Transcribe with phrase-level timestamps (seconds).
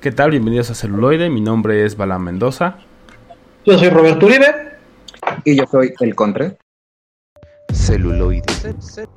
[0.00, 0.30] ¿Qué tal?
[0.30, 1.28] Bienvenidos a Celuloide.
[1.28, 2.76] Mi nombre es Balán Mendoza.
[3.66, 4.46] Yo soy Roberto Uribe.
[5.42, 6.56] Y yo soy el Contre.
[7.72, 8.44] Celuloide.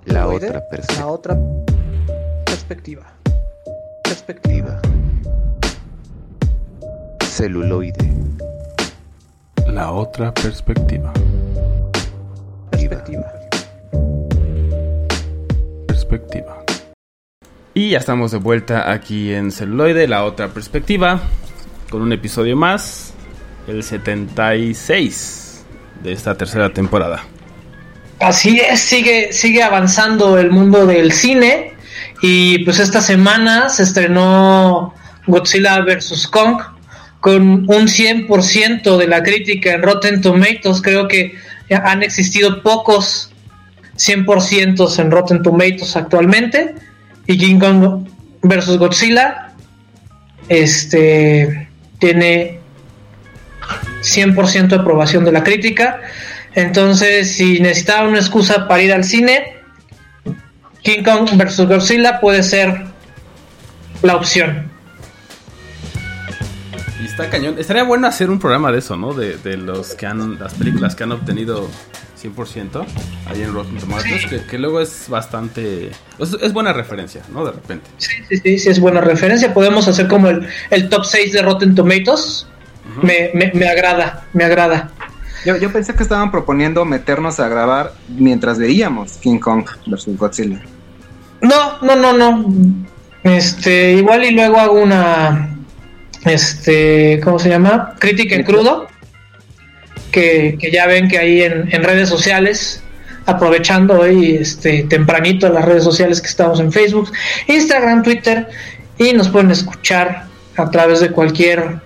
[0.06, 1.00] La otra perspectiva.
[1.00, 1.38] La otra
[2.46, 3.14] perspectiva.
[4.04, 4.82] Perspectiva.
[7.26, 8.10] Celuloide.
[9.68, 11.14] La otra perspectiva.
[12.72, 13.32] Perspectiva.
[15.86, 16.61] Perspectiva.
[17.74, 21.22] Y ya estamos de vuelta aquí en Celuloide, la otra perspectiva,
[21.90, 23.14] con un episodio más,
[23.66, 25.64] el 76
[26.04, 27.24] de esta tercera temporada.
[28.20, 31.72] Así es, sigue, sigue avanzando el mundo del cine
[32.22, 34.94] y pues esta semana se estrenó
[35.28, 36.28] Godzilla vs.
[36.28, 36.58] Kong
[37.22, 41.36] con un 100% de la crítica en Rotten Tomatoes, creo que
[41.70, 43.32] han existido pocos
[43.96, 46.76] 100% en Rotten Tomatoes actualmente
[47.28, 48.08] y King Kong
[48.42, 49.52] versus Godzilla
[50.50, 52.60] este tiene
[54.02, 56.02] 100% de aprobación de la crítica.
[56.56, 59.56] Entonces, si necesitaba una excusa para ir al cine,
[60.82, 62.86] King Kong versus Godzilla puede ser
[64.02, 64.70] la opción.
[67.02, 67.56] Y está cañón.
[67.58, 69.14] Estaría bueno hacer un programa de eso, ¿no?
[69.14, 71.70] De, de los que han las películas que han obtenido
[72.22, 72.86] 100%
[73.28, 75.92] ahí en Rotten Tomatoes, que, luego es bastante...
[76.20, 77.46] Es, buena referencia, ¿no?
[77.46, 77.90] De repente.
[77.98, 79.54] Sí, sí, sí, sí, es buena referencia.
[79.54, 82.48] Podemos hacer como el, el top 6 de Rotten Tomatoes.
[83.02, 84.92] me, me, me, agrada, me agrada.
[85.46, 90.62] Yo, yo pensé que estaban proponiendo meternos a grabar mientras veíamos King Kong versus Godzilla.
[91.42, 92.46] No, no, no, no.
[93.24, 95.58] Este, igual y luego hago una,
[96.26, 97.96] este, ¿cómo se llama?
[98.00, 98.91] Crítica en crudo
[100.12, 102.84] que, ya ven que ahí en, redes sociales,
[103.26, 107.12] aprovechando hoy este, tempranito las redes sociales que estamos en Facebook,
[107.48, 108.48] Instagram, Twitter,
[108.98, 110.26] y nos pueden escuchar
[110.58, 111.80] a través de cualquier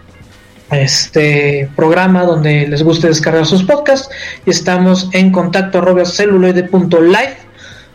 [0.71, 4.09] este programa donde les guste descargar sus podcasts.
[4.45, 6.03] Y estamos en contacto arroba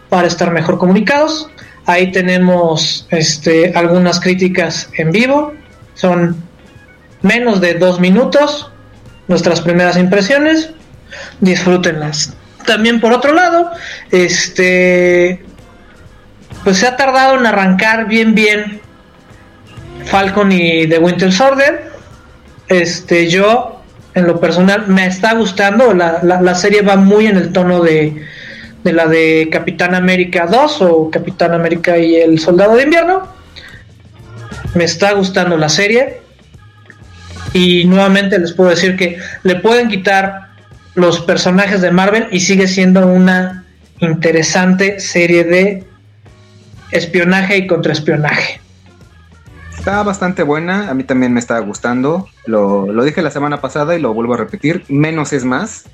[0.08, 1.48] para estar mejor comunicados.
[1.86, 5.54] Ahí tenemos este, algunas críticas en vivo,
[5.94, 6.36] son
[7.22, 8.70] menos de dos minutos,
[9.30, 10.70] nuestras primeras impresiones,
[11.40, 12.34] disfrútenlas.
[12.66, 13.70] También por otro lado,
[14.10, 15.44] este
[16.64, 18.80] pues se ha tardado en arrancar bien bien
[20.04, 21.92] Falcon y The Winter Soldier.
[22.68, 23.80] Este yo
[24.14, 28.26] en lo personal me está gustando, la, la, serie va muy en el tono de,
[28.82, 33.28] de la de Capitán América 2 o Capitán América y el Soldado de Invierno.
[34.74, 36.20] Me está gustando la serie.
[37.52, 40.50] Y nuevamente les puedo decir que le pueden quitar
[40.94, 43.64] los personajes de Marvel y sigue siendo una
[43.98, 45.84] interesante serie de
[46.90, 48.60] espionaje y contraespionaje.
[49.76, 52.28] Está bastante buena, a mí también me está gustando.
[52.44, 55.84] Lo, dije la semana pasada y lo vuelvo a repetir, menos es más.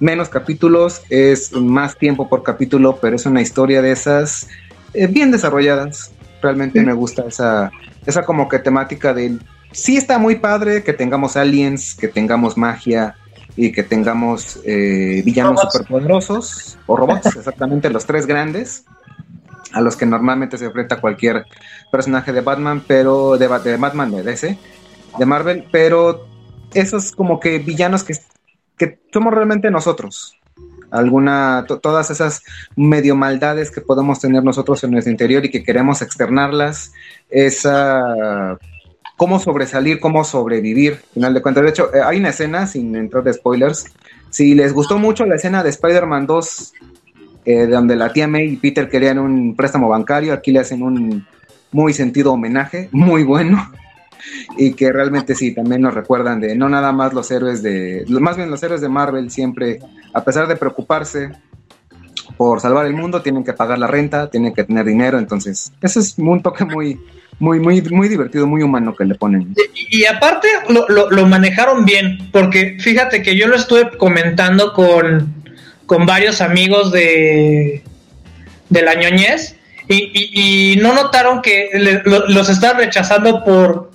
[0.00, 4.48] Menos capítulos es más tiempo por capítulo, pero es una historia de esas
[4.94, 6.12] eh, bien desarrolladas.
[6.40, 7.70] Realmente me gusta esa,
[8.06, 9.38] esa como que temática de
[9.72, 13.16] sí está muy padre que tengamos aliens, que tengamos magia
[13.56, 18.84] y que tengamos eh, villanos superpoderosos o robots, exactamente los tres grandes
[19.72, 21.44] a los que normalmente se enfrenta cualquier
[21.90, 24.58] personaje de Batman, pero de, de Batman de DC,
[25.18, 26.26] de Marvel, pero
[26.74, 28.14] esos como que villanos que,
[28.76, 30.34] que somos realmente nosotros.
[30.90, 32.42] Alguna, todas esas
[32.74, 36.92] medio maldades que podemos tener nosotros en nuestro interior y que queremos externarlas,
[37.28, 38.56] esa
[39.18, 41.64] cómo sobresalir, cómo sobrevivir, final de cuentas.
[41.64, 43.86] De hecho, eh, hay una escena, sin entrar de spoilers,
[44.30, 46.72] si les gustó mucho la escena de Spider-Man 2,
[47.44, 51.26] eh, donde la tía May y Peter querían un préstamo bancario, aquí le hacen un
[51.72, 53.72] muy sentido homenaje, muy bueno,
[54.56, 58.36] y que realmente sí, también nos recuerdan de no nada más los héroes de, más
[58.36, 59.80] bien los héroes de Marvel siempre,
[60.14, 61.32] a pesar de preocuparse
[62.36, 65.98] por salvar el mundo, tienen que pagar la renta, tienen que tener dinero, entonces, ese
[65.98, 67.00] es un toque muy,
[67.38, 69.54] muy, muy, muy divertido, muy humano que le ponen.
[69.74, 75.34] Y, aparte lo, manejaron bien, porque fíjate que yo lo estuve comentando con,
[75.86, 77.82] con varios amigos de,
[78.68, 79.56] de la ñoñez
[79.88, 81.70] y, no notaron que
[82.04, 83.90] los están rechazando por,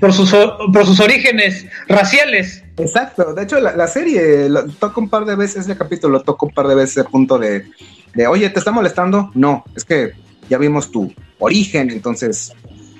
[0.00, 2.62] por, sus, por sus orígenes raciales.
[2.76, 6.52] Exacto, de hecho la, serie lo, toca un par de veces, ese capítulo toca un
[6.52, 7.66] par de veces el punto de,
[8.14, 9.30] de, oye, ¿te está molestando?
[9.34, 10.12] No, es que
[10.48, 12.54] ya vimos tu origen, entonces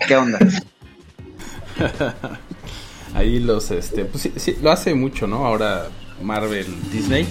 [0.07, 0.39] ¿Qué onda?
[3.15, 5.45] Ahí los, este, pues sí, lo hace mucho, ¿no?
[5.45, 5.89] Ahora
[6.23, 7.27] Marvel, Disney.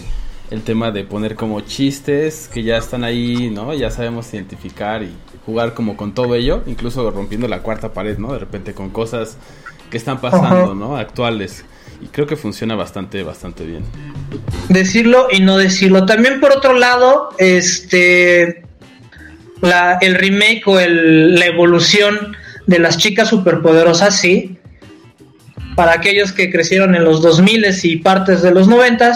[0.51, 3.73] el tema de poner como chistes que ya están ahí, ¿no?
[3.73, 5.12] Ya sabemos identificar y
[5.45, 8.33] jugar como con todo ello, incluso rompiendo la cuarta pared, ¿no?
[8.33, 9.38] De repente con cosas
[9.89, 10.97] que están pasando, ¿no?
[10.97, 11.65] Actuales.
[12.01, 13.83] Y creo que funciona bastante, bastante bien.
[14.69, 16.06] Decirlo y no decirlo.
[16.06, 18.65] También por otro lado, este
[19.62, 22.35] la, el remake o el, la evolución
[22.71, 24.57] de las chicas superpoderosas, sí.
[25.75, 29.13] Para aquellos que crecieron en los 2000 y partes de los 90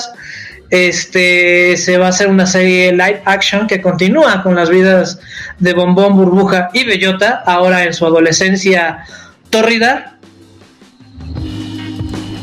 [0.69, 5.19] este se va a hacer una serie live action que continúa con las vidas
[5.59, 9.05] de Bombón, Burbuja y Bellota, ahora en su adolescencia
[9.49, 10.17] tórrida,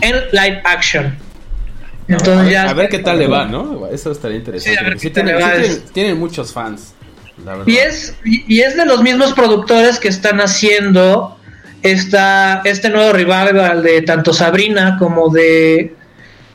[0.01, 1.17] en live action.
[2.09, 3.87] Entonces a ver, ya a ver qué tal le va, ¿no?
[3.89, 4.99] Eso estaría interesante.
[4.99, 5.11] Sí,
[5.93, 6.92] tienen, muchos fans.
[7.67, 11.39] Y es, y es de los mismos productores que están haciendo
[11.83, 15.95] esta, este nuevo rival de tanto Sabrina como de,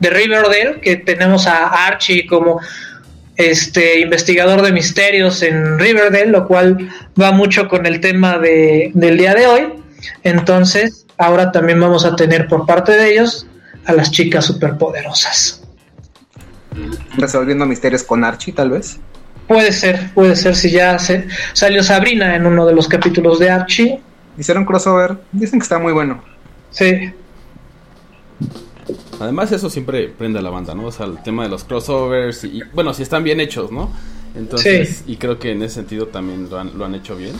[0.00, 2.60] de Riverdale, que tenemos a Archie como
[3.36, 6.90] este investigador de misterios en Riverdale, lo cual
[7.20, 9.72] va mucho con el tema de, del día de hoy.
[10.24, 13.46] Entonces, ahora también vamos a tener por parte de ellos
[13.84, 15.62] a las chicas superpoderosas.
[17.16, 18.98] Resolviendo misterios con Archie, tal vez.
[19.48, 23.50] Puede ser, puede ser si ya se, salió Sabrina en uno de los capítulos de
[23.50, 24.00] Archie.
[24.36, 26.22] Hicieron crossover, dicen que está muy bueno.
[26.70, 27.12] Sí.
[29.18, 30.86] Además eso siempre prende a la banda, ¿no?
[30.86, 33.90] O sea, el tema de los crossovers y, bueno, si están bien hechos, ¿no?
[34.36, 37.32] Entonces, y creo que en ese sentido también lo han, lo han hecho bien.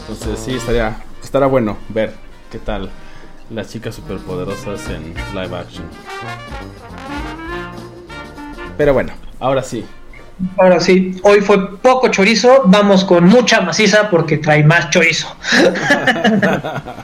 [0.00, 2.14] Entonces sí, estaría, estará bueno ver
[2.50, 2.90] qué tal
[3.50, 5.84] las chicas superpoderosas en live action.
[8.78, 9.84] Pero bueno, ahora sí,
[10.56, 15.34] Ahora sí, hoy fue poco chorizo, vamos con mucha maciza porque trae más chorizo.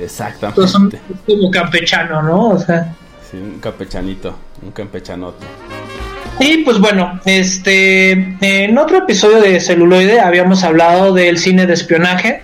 [0.00, 1.00] Exactamente.
[1.26, 2.48] como campechano, ¿no?
[2.50, 2.94] O sea.
[3.30, 5.44] Sí, un campechanito, un campechanote.
[6.40, 12.42] Y pues bueno, este, en otro episodio de celuloide habíamos hablado del cine de espionaje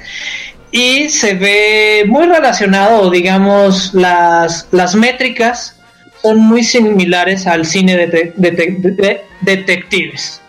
[0.73, 5.74] y se ve muy relacionado, digamos, las, las métricas
[6.25, 8.33] son muy similares al cine de,
[9.43, 10.41] detectives.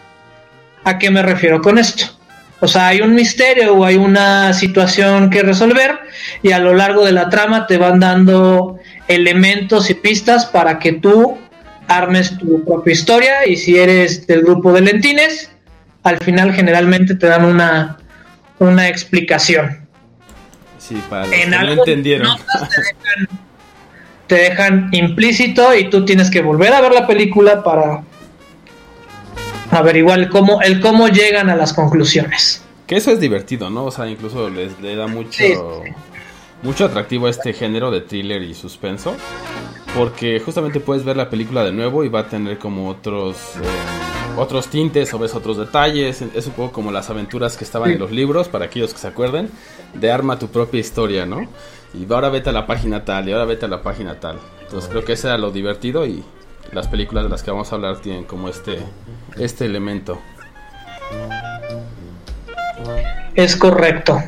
[0.86, 2.06] ¿A qué me refiero con esto?
[2.62, 6.00] O sea, hay un misterio o hay una situación que resolver
[6.42, 8.80] y a lo largo de la trama te van dando
[9.10, 11.38] elementos y pistas para que tú
[11.90, 15.52] armes tu propia historia y si eres del grupo de lentines,
[16.04, 17.98] al final generalmente te dan una,
[18.60, 19.86] una explicación.
[20.78, 23.45] Sí, para los que no entendieron te dejan
[24.92, 28.04] implícito y tú tienes que volver a ver la película para
[29.72, 32.64] averiguar el cómo, el cómo llegan a las conclusiones.
[32.88, 33.86] Que eso es divertido, ¿no?
[33.86, 35.44] O sea, incluso les, le da mucho,
[36.62, 39.16] mucho atractivo a este género de thriller y suspenso.
[39.96, 44.38] Porque justamente puedes ver la película de nuevo y va a tener como otros, eh,
[44.38, 46.22] otros tintes o ves otros detalles.
[46.22, 49.08] Es un poco como las aventuras que estaban en los libros, para aquellos que se
[49.08, 49.50] acuerden,
[49.94, 51.48] de arma tu propia historia, ¿no?
[51.96, 54.40] Y ahora vete a la página tal, y ahora vete a la página tal.
[54.62, 56.24] Entonces creo que ese era lo divertido y
[56.72, 58.80] las películas de las que vamos a hablar tienen como este,
[59.38, 60.20] este elemento.
[63.36, 64.22] Es correcto.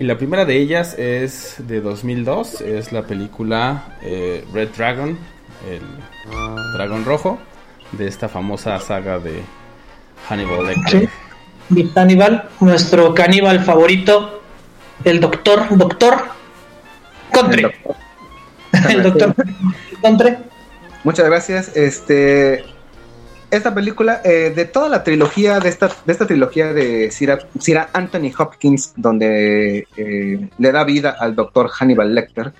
[0.00, 5.18] Y la primera de ellas es de 2002, es la película eh, Red Dragon,
[5.68, 5.82] el
[6.74, 7.38] dragón rojo,
[7.92, 9.42] de esta famosa saga de
[10.28, 11.08] Hannibal Lecter.
[11.70, 11.90] Sí.
[11.94, 14.42] Hannibal, nuestro caníbal favorito,
[15.04, 16.37] el doctor, doctor
[17.32, 17.74] Contre.
[18.88, 19.34] El doctor.
[20.02, 20.38] Contre.
[21.04, 21.76] Muchas gracias.
[21.76, 22.64] Este,
[23.50, 27.38] esta película, eh, de toda la trilogía, de esta, de esta trilogía de Sir,
[27.92, 32.52] Anthony Hopkins, donde eh, le da vida al doctor Hannibal Lecter,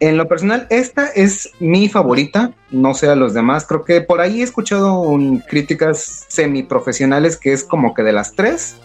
[0.00, 3.66] en lo personal, esta es mi favorita, no sé a los demás.
[3.66, 8.32] Creo que por ahí he escuchado un, críticas semiprofesionales que es como que de las
[8.32, 8.76] tres,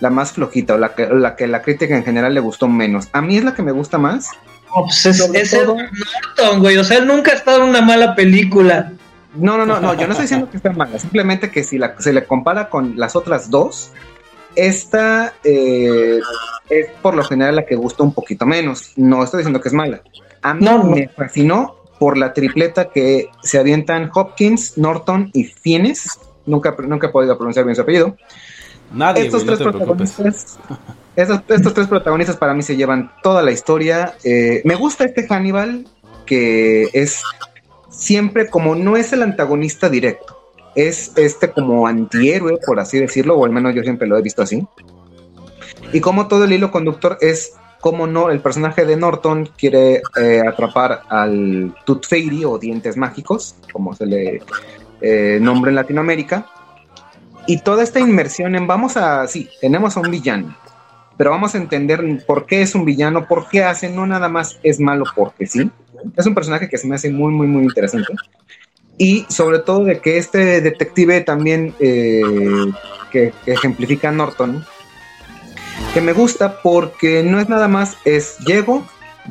[0.00, 3.08] la más flojita o la que, la que la crítica en general le gustó menos.
[3.12, 4.28] A mí es la que me gusta más
[4.74, 6.76] pues es, Norton, güey.
[6.78, 8.92] O sea, él nunca ha estado en una mala película.
[9.34, 9.94] No, no, no, no.
[9.94, 10.98] Yo no estoy diciendo que esté mala.
[10.98, 13.90] Simplemente que si la, se le compara con las otras dos,
[14.54, 16.20] esta eh,
[16.68, 18.92] es por lo general la que gusta un poquito menos.
[18.96, 20.02] No estoy diciendo que es mala.
[20.42, 26.18] A mí me fascinó por la tripleta que se avientan Hopkins, Norton y Fiennes.
[26.46, 28.16] Nunca, nunca he podido pronunciar bien su apellido.
[28.92, 30.58] Nadie, estos tres protagonistas,
[31.18, 34.14] estos, tres protagonistas para mí se llevan toda la historia.
[34.22, 35.86] Eh, me gusta este Hannibal
[36.24, 37.22] que es
[37.90, 40.38] siempre como no es el antagonista directo,
[40.76, 44.42] es este como antihéroe, por así decirlo, o al menos yo siempre lo he visto
[44.42, 44.64] así.
[45.92, 50.42] Y como todo el hilo conductor es como no, el personaje de Norton quiere eh,
[50.46, 52.06] atrapar al Tooth
[52.44, 54.42] o dientes mágicos, como se le
[55.00, 56.46] eh, nombre en Latinoamérica.
[57.46, 60.54] Y toda esta inmersión en vamos a, sí, tenemos a un villano,
[61.18, 64.58] pero vamos a entender por qué es un villano, por qué hace, no nada más
[64.62, 65.68] es malo porque sí.
[66.16, 68.14] Es un personaje que se me hace muy, muy, muy interesante.
[68.96, 72.22] Y sobre todo de que este detective también eh,
[73.10, 74.64] que, ejemplifica a Norton,
[75.92, 78.86] que me gusta porque no es nada más, es llego,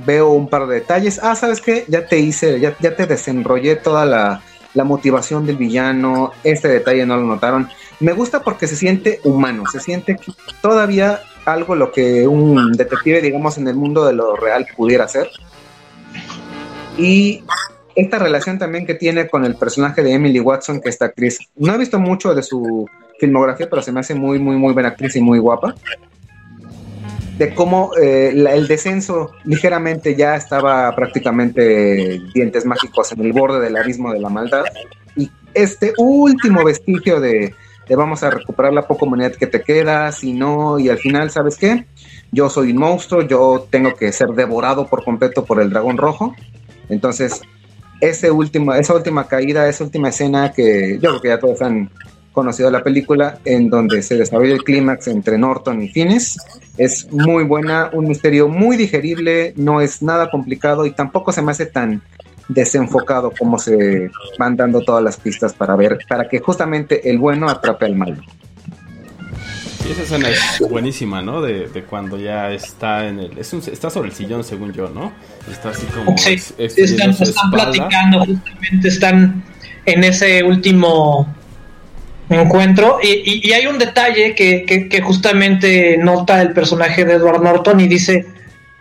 [0.05, 1.85] veo un par de detalles, ah, ¿sabes qué?
[1.87, 4.41] Ya te hice, ya, ya te desenrollé toda la,
[4.73, 7.69] la motivación del villano, este detalle no lo notaron.
[8.01, 13.21] Me gusta porque se siente humano, se siente que todavía algo lo que un detective,
[13.21, 15.29] digamos, en el mundo de lo real pudiera hacer.
[16.97, 17.43] Y
[17.95, 21.73] esta relación también que tiene con el personaje de Emily Watson, que esta actriz, no
[21.73, 22.85] he visto mucho de su
[23.19, 25.73] filmografía, pero se me hace muy, muy, muy buena actriz y muy guapa.
[27.37, 33.77] De cómo eh, el descenso ligeramente ya estaba prácticamente dientes mágicos en el borde del
[33.77, 34.65] abismo de la maldad.
[35.15, 37.53] Y este último vestigio de,
[37.87, 41.31] de vamos a recuperar la poca humanidad que te queda, si no, y al final,
[41.31, 41.85] ¿sabes qué?
[42.31, 46.35] Yo soy un monstruo, yo tengo que ser devorado por completo por el dragón rojo.
[46.89, 47.41] Entonces,
[48.01, 51.89] ese último, esa última caída, esa última escena que yo creo que ya todos han
[52.31, 56.37] conocido la película, en donde se desarrolla el clímax entre Norton y Finis,
[56.77, 61.51] es muy buena, un misterio muy digerible, no es nada complicado y tampoco se me
[61.51, 62.03] hace tan
[62.47, 67.49] desenfocado como se van dando todas las pistas para ver, para que justamente el bueno
[67.49, 68.17] atrape al malo.
[69.83, 71.41] Sí, esa escena es buenísima, ¿no?
[71.41, 73.37] De, de cuando ya está en el...
[73.37, 75.11] Es un- está sobre el sillón, según yo, ¿no?
[75.49, 76.17] Está así como...
[76.17, 77.15] Sí, ex- están,
[77.51, 79.43] platicando, justamente están
[79.85, 81.33] en ese último
[82.29, 82.99] encuentro.
[83.01, 87.41] Y, y- y hay un detalle que, que- que justamente nota el personaje de Edward
[87.41, 88.25] Norton y dice: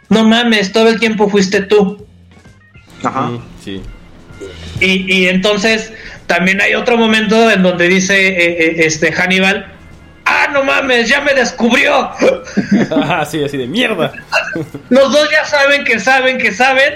[0.08, 2.05] No mames, todo el tiempo fuiste tú.
[3.02, 3.30] Ajá.
[3.64, 3.82] Sí.
[4.80, 5.92] Y, y entonces
[6.26, 9.72] también hay otro momento en donde dice eh, eh, este Hannibal.
[10.24, 12.10] Ah, no mames, ya me descubrió.
[12.90, 14.12] Ah, sí, así de mierda.
[14.90, 16.94] Los dos ya saben que saben que saben,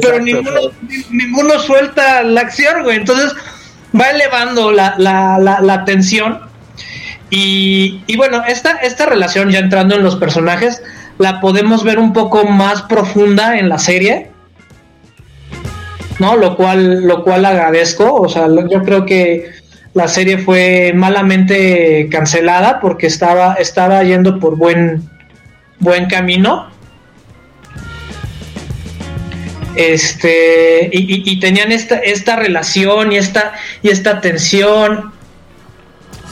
[0.00, 2.96] pero ninguno, ni- ninguno suelta la acción, güey.
[2.98, 3.32] Entonces
[3.98, 6.40] va elevando la, la, la, la tensión.
[7.28, 10.82] Y, y bueno, esta, esta relación, ya entrando en los personajes,
[11.18, 14.29] la podemos ver un poco más profunda en la serie.
[16.20, 16.36] ¿No?
[16.36, 18.14] Lo cual, lo cual agradezco.
[18.14, 19.50] O sea, yo creo que
[19.94, 25.02] la serie fue malamente cancelada porque estaba, estaba yendo por buen,
[25.80, 26.68] buen camino.
[29.76, 35.12] Este, y, y- y tenían esta, esta relación y esta, y esta tensión.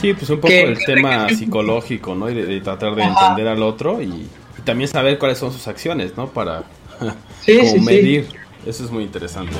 [0.01, 2.29] Sí, pues un poco Que- el que- tema que- psicológico, ¿no?
[2.29, 3.29] Y de, de tratar de Ajá.
[3.29, 6.27] entender al otro y, y también saber cuáles son sus acciones, ¿no?
[6.27, 6.63] Para
[7.43, 8.25] Sí, como sí, sí.
[8.69, 9.53] Eso es muy interesante.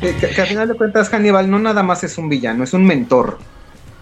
[0.00, 2.72] Que, que- que al final de cuentas Hannibal no nada más es un villano, es
[2.72, 3.38] un mentor.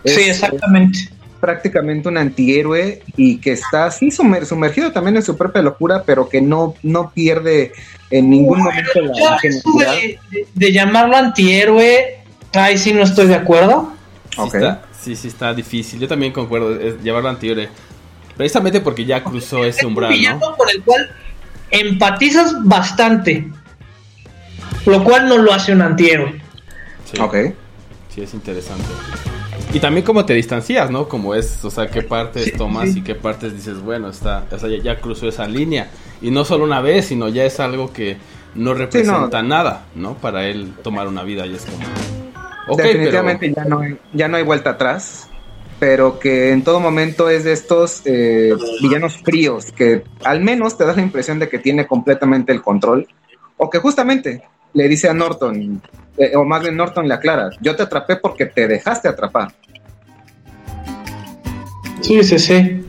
[0.04, 0.98] Es, Sí, exactamente.
[1.00, 1.10] es
[1.40, 6.28] prácticamente un antihéroe y que está así sumer- sumergido también en su propia locura, pero
[6.28, 7.72] que no, no pierde
[8.10, 12.18] en ningún momento la, de, de- de llamarlo antihéroe,
[12.54, 13.92] ahí sí no estoy de acuerdo.
[14.36, 15.98] Sí, está, sí, sí está difícil.
[15.98, 17.68] Yo también concuerdo, es llevarlo antihéroe.
[18.36, 20.56] Precisamente porque ya cruzó ese Es un umbral, villano ¿no?
[20.56, 21.10] con el cual
[21.70, 23.48] empatizas bastante,
[24.86, 26.40] lo cual no lo hace un antihéroe.
[27.04, 27.36] Sí, Ok.
[28.14, 28.84] sí, es interesante.
[29.72, 31.06] Y también cómo te distancias, ¿no?
[31.08, 32.98] Como es, o sea, qué partes Sí, tomas sí.
[32.98, 35.90] y qué partes dices, bueno, está, o sea, ya, ya cruzó esa línea.
[36.20, 38.16] Y no solo una vez, sino ya es algo que
[38.54, 40.14] no representa nada, ¿no?
[40.14, 41.78] Para él tomar una vida y es como...
[42.68, 45.28] Ok, Definitivamente ya, no hay, ya no hay vuelta atrás,
[45.78, 50.84] pero que en todo momento es de estos eh, villanos fríos que al menos te
[50.84, 53.06] da la impresión de que tiene completamente el control,
[53.56, 54.42] o que justamente
[54.74, 55.80] le dice a Norton,
[56.18, 59.52] eh, o más bien Norton le aclara, yo te atrapé porque te dejaste atrapar.
[62.00, 62.84] Sí, sí, sí.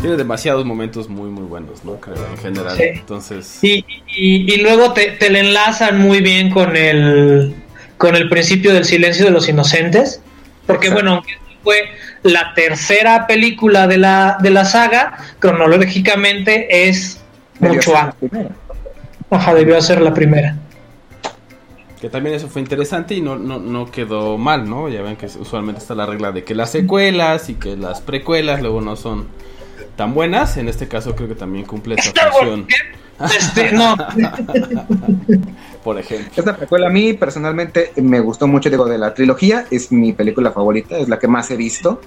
[0.00, 1.96] tiene demasiados momentos muy, muy buenos, ¿no?
[1.96, 2.76] Creo, en general.
[2.76, 2.84] Sí.
[2.84, 3.58] Entonces...
[3.62, 3.84] Y,
[4.16, 7.54] y- y luego te, te le enlazan muy bien con el,
[7.96, 10.22] con el principio del silencio de los inocentes.
[10.66, 10.94] Porque, Exacto.
[11.02, 11.32] bueno, aunque
[11.64, 11.76] fue
[12.22, 17.20] la tercera película de la, de la saga, cronológicamente es
[17.58, 18.30] mucho antes.
[19.30, 20.56] Ajá, debió ser la primera.
[22.00, 24.88] Que también eso fue interesante y no, no, no quedó mal, ¿no?
[24.88, 28.62] Ya ven que usualmente está la regla de que las secuelas y que las precuelas
[28.62, 29.26] luego no son
[29.96, 30.56] tan buenas.
[30.56, 32.74] En este caso creo que también cumple esa función, ¿qué?
[33.24, 33.96] Este, no.
[35.84, 36.30] por ejemplo.
[36.36, 40.52] Esta precuela a mí personalmente me gustó mucho, digo, de la trilogía, es mi película
[40.52, 42.00] favorita, es la que más he visto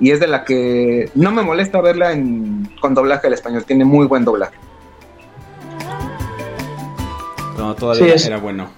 [0.00, 3.84] y es de la que no me molesta verla en, con doblaje al español, tiene
[3.84, 4.56] muy buen doblaje.
[7.58, 8.68] No, todavía Sí, es- era bueno.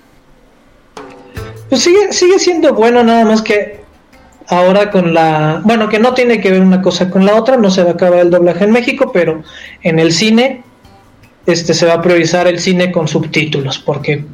[1.68, 3.80] Pues sigue, sigue siendo bueno, nada más que
[4.48, 5.60] ahora con la.
[5.64, 7.92] Bueno, que no tiene que ver una cosa con la otra, no se va a
[7.94, 9.42] acabar el doblaje en México, pero
[9.82, 10.62] en el cine
[11.46, 14.24] este, se va a priorizar el cine con subtítulos, porque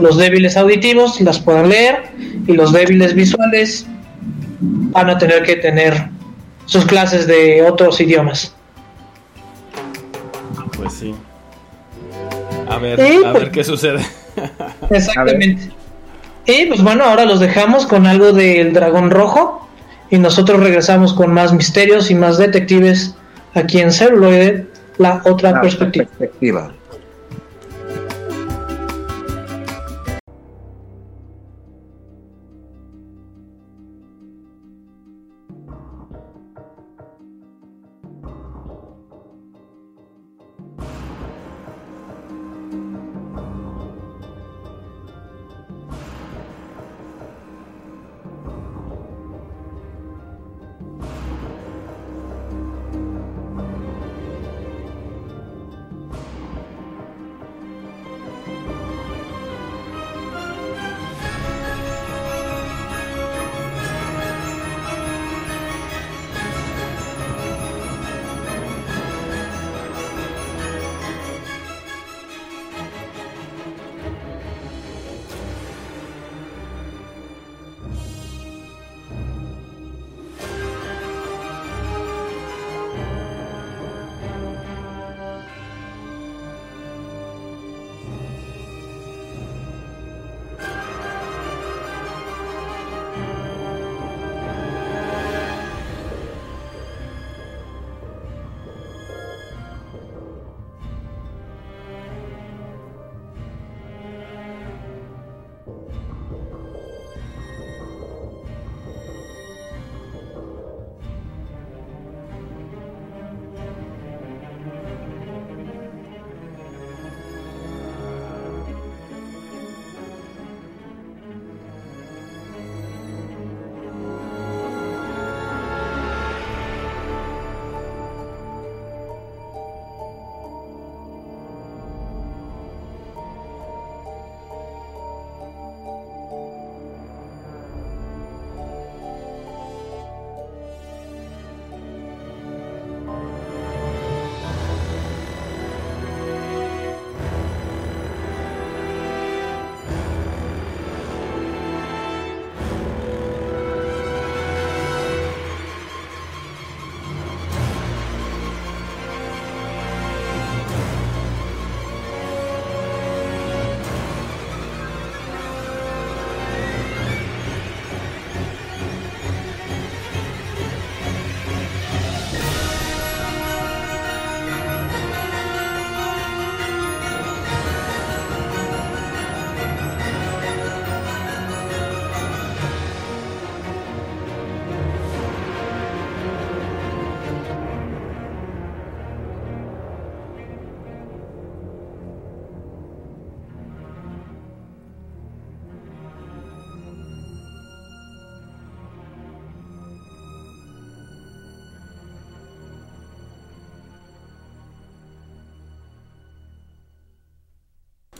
[0.00, 2.04] los débiles auditivos las puedan leer
[2.46, 3.86] y los débiles visuales
[4.60, 6.08] van a tener que tener
[6.64, 8.54] sus clases de otros idiomas.
[10.76, 11.14] Pues sí.
[12.68, 14.04] A ver, Sí, a pues- ver qué sucede.
[14.90, 15.70] Exactamente.
[16.46, 19.68] Y pues bueno, ahora los dejamos con algo del dragón rojo
[20.10, 23.14] y nosotros regresamos con más misterios y más detectives
[23.54, 24.66] aquí en celuloide,
[24.98, 26.06] la otra La perspectiva.
[26.06, 26.72] perspectiva.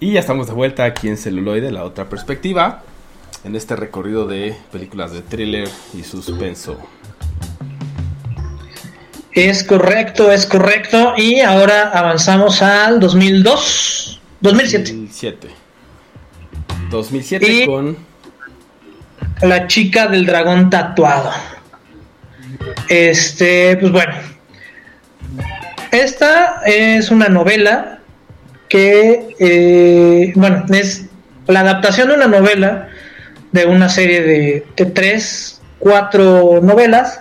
[0.01, 2.83] Y ya estamos de vuelta aquí en Celuloide, la otra perspectiva,
[3.45, 6.79] en este recorrido de películas de thriller y suspenso.
[9.33, 11.15] Es correcto, es correcto.
[11.17, 14.93] Y ahora avanzamos al 2002, 2007.
[14.93, 15.49] 2007.
[16.91, 17.97] 2007 Y- con...
[19.43, 21.31] La chica del dragón tatuado.
[22.89, 24.15] Este, pues bueno.
[25.91, 27.96] Esta es una novela
[28.69, 31.07] que, eh, bueno, es
[31.47, 32.89] la adaptación de una novela
[33.53, 37.21] de una serie de, tres, cuatro novelas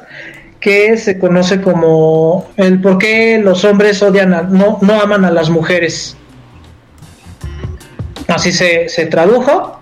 [0.60, 5.31] que se conoce como el por qué los hombres odian a, no, no aman a
[5.31, 6.17] las mujeres.
[8.27, 9.79] Así se, se tradujo.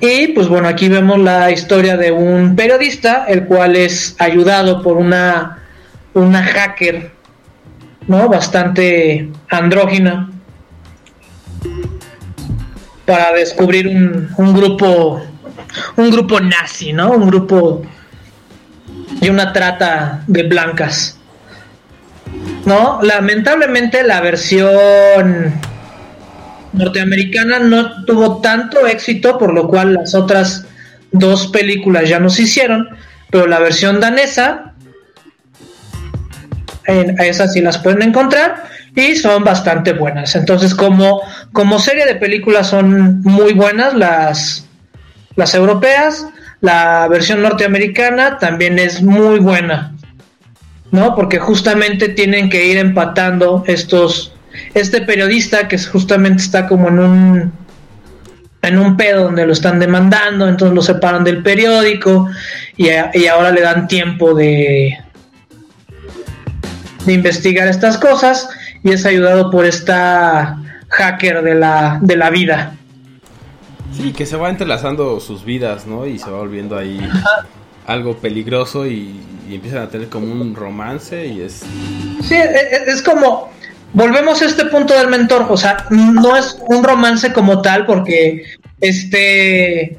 [0.00, 4.96] Y pues bueno, aquí vemos la historia de un periodista, el cual es ayudado por
[4.96, 5.62] una,
[6.12, 7.12] una hacker,
[8.08, 8.28] ¿no?
[8.28, 10.31] Bastante andrógina,
[13.04, 15.22] para descubrir un, un grupo,
[15.96, 17.12] un grupo nazi, ¿no?
[17.12, 17.82] Un grupo
[19.20, 21.18] y una trata de blancas.
[22.64, 23.00] ¿No?
[23.02, 25.52] Lamentablemente la versión
[26.72, 30.66] norteamericana no tuvo tanto éxito, por lo cual las otras
[31.12, 32.88] dos películas ya no se hicieron,
[33.30, 34.72] pero la versión danesa,
[36.86, 40.34] en, esas sí las pueden encontrar y son bastante buenas.
[40.36, 44.66] Entonces, como, como serie de películas son muy buenas las,
[45.36, 46.26] las europeas,
[46.60, 49.94] la versión norteamericana también es muy buena,
[50.90, 51.14] ¿no?
[51.14, 54.34] Porque justamente tienen que ir empatando estos,
[54.74, 57.62] este periodista que justamente está como en un
[58.64, 62.28] en un pedo donde lo están demandando, entonces lo separan del periódico
[62.76, 64.96] y, y ahora le dan tiempo de,
[67.04, 68.48] de investigar estas cosas
[68.82, 72.76] y es ayudado por esta hacker de la, de la vida.
[73.92, 76.06] Sí, que se va entrelazando sus vidas, ¿no?
[76.06, 77.00] Y se va volviendo ahí
[77.86, 81.62] algo peligroso y, empiezan a tener como un romance y es...
[82.22, 83.50] Sí, e, e, es, como...
[83.92, 88.44] Volvemos a este punto del mentor, o sea, no es un romance como tal porque
[88.80, 89.98] este...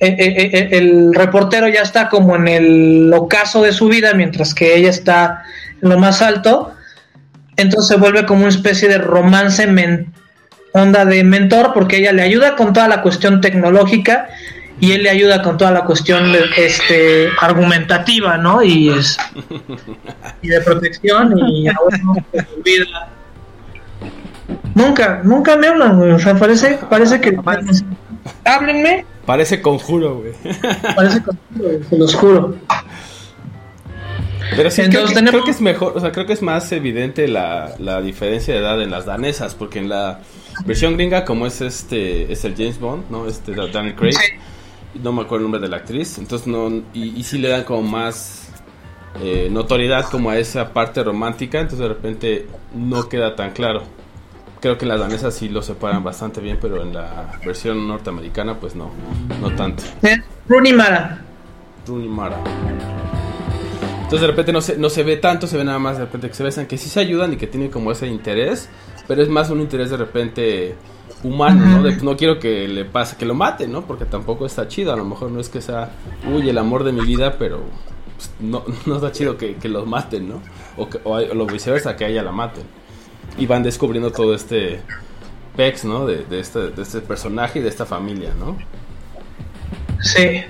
[0.00, 4.88] E, el reportero ya está como en el ocaso de su vida mientras que ella
[4.88, 5.42] está
[5.82, 6.72] en lo más alto
[7.58, 9.68] entonces se vuelve como una especie de romance
[10.72, 14.28] onda de mentor porque ella le ayuda con toda la cuestión tecnológica
[14.80, 18.62] y él le ayuda con toda la cuestión este argumentativa, ¿no?
[18.62, 19.18] Y es
[20.40, 23.08] y de protección y ahora no se olvida.
[24.74, 26.12] Nunca, nunca me hablan, güey.
[26.12, 27.36] O sea, parece, parece que
[28.44, 29.04] háblenme.
[29.26, 30.32] Parece conjuro, güey.
[30.94, 32.54] Parece conjuro, se los juro.
[34.56, 35.06] Pero sí, creo,
[35.44, 38.80] que, es mejor, o sea, creo que es más evidente la, la, diferencia de edad
[38.82, 40.20] en las danesas, porque en la
[40.64, 43.26] versión gringa, como es este, es el James Bond, ¿no?
[43.26, 44.16] Este, Daniel Craig,
[45.02, 47.64] no me acuerdo el nombre de la actriz, entonces no, y, y sí le dan
[47.64, 48.48] como más
[49.20, 53.82] eh, notoriedad como a esa parte romántica, entonces de repente no queda tan claro.
[54.60, 58.74] Creo que las danesas sí lo separan bastante bien, pero en la versión norteamericana, pues
[58.74, 58.90] no,
[59.40, 59.82] no tanto.
[60.48, 61.20] Rooney Mara.
[61.86, 62.36] Rooney Mara.
[64.08, 66.28] Entonces de repente no se, no se ve tanto, se ve nada más de repente
[66.28, 68.70] que se besan, que sí se ayudan y que tienen como ese interés,
[69.06, 70.76] pero es más un interés de repente
[71.22, 71.82] humano, ¿no?
[71.82, 73.84] De, no quiero que le pase, que lo mate, ¿no?
[73.84, 75.90] Porque tampoco está chido, a lo mejor no es que sea,
[76.26, 77.60] uy, el amor de mi vida, pero
[78.16, 80.40] pues, no, no está chido que, que los maten, ¿no?
[80.78, 82.64] O, que, o, lo viceversa, que a ella la maten.
[83.36, 84.80] Y van descubriendo todo este
[85.54, 86.06] pex, ¿no?
[86.06, 88.56] De, de, este, de este personaje y de esta familia, ¿no?
[90.00, 90.44] Sí.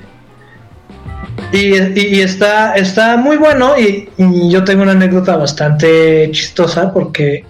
[1.53, 4.09] Y, está, está muy bueno y,
[4.51, 7.45] yo tengo una anécdota bastante chistosa porque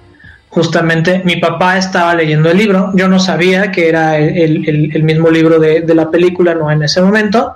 [0.48, 5.58] justamente mi papá estaba leyendo el libro, yo no sabía que era el, mismo libro
[5.58, 7.54] de, la película, no en ese momento,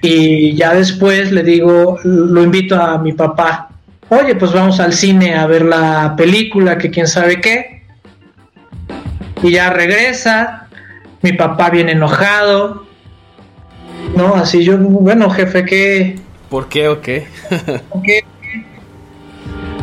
[0.00, 3.68] y ya después le digo, lo invito a mi papá,
[4.08, 7.84] oye, pues vamos al cine a ver la película, que quién sabe qué,
[9.42, 10.68] y ya regresa,
[11.22, 12.86] mi papá viene enojado,
[14.16, 16.18] no, así yo, bueno, jefe, ¿qué?
[16.48, 17.26] ¿Por qué o qué?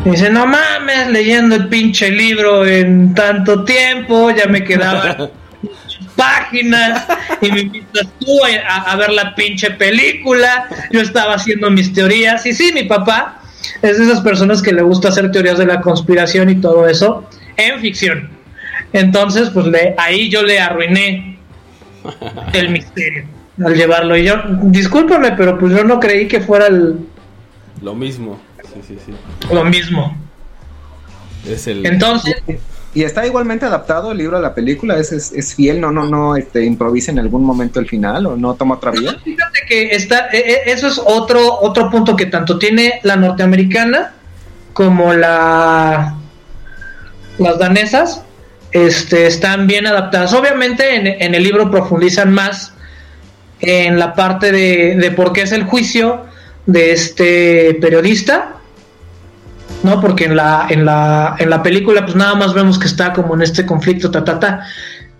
[0.04, 5.30] Dice, no mames, leyendo el pinche libro en tanto tiempo, ya me quedaban
[6.16, 7.06] páginas
[7.40, 10.66] y me invitas tú a, ver la pinche película.
[10.90, 13.40] Yo estaba haciendo mis teorías y sí, mi papá
[13.82, 17.28] es de esas personas que le gusta hacer teorías de la conspiración y todo eso
[17.56, 18.30] en ficción.
[18.92, 21.38] Entonces, pues le, ahí yo le arruiné
[22.52, 24.16] el misterio al llevarlo.
[24.16, 26.96] Y yo, discúlpame, pero pues yo no creí que fuera el...
[27.80, 29.12] Lo mismo, sí, sí, sí.
[29.52, 30.16] Lo mismo.
[31.48, 31.84] Es el...
[31.84, 32.34] Entonces...
[32.94, 36.36] Y está igualmente adaptado el libro a la película, es, es, fiel, no, no, no,
[36.36, 39.16] este, improvisa en algún momento el final o no toma otra vía.
[39.24, 44.12] Fíjate que está, e, e, eso es otro, otro punto que tanto tiene la norteamericana
[44.74, 46.16] como la
[47.38, 48.22] las danesas,
[48.72, 50.34] este, están bien adaptadas.
[50.34, 52.74] Obviamente en, en el libro profundizan más
[53.62, 56.26] en la parte de, por qué es el juicio
[56.66, 58.56] de este periodista,
[59.84, 60.00] ¿no?
[60.00, 63.34] Porque en la, en la, en la película, pues nada más vemos que está como
[63.34, 64.66] en este conflicto, ta, ta, ta.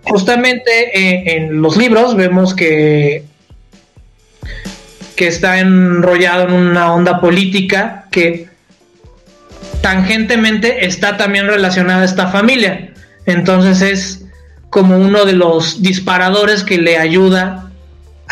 [0.03, 3.23] Justamente eh, en los libros vemos que,
[5.15, 8.49] que está enrollado en una onda política que
[9.81, 12.93] tangentemente está también relacionada a esta familia.
[13.25, 14.25] Entonces es
[14.69, 17.69] como uno de los disparadores que le ayuda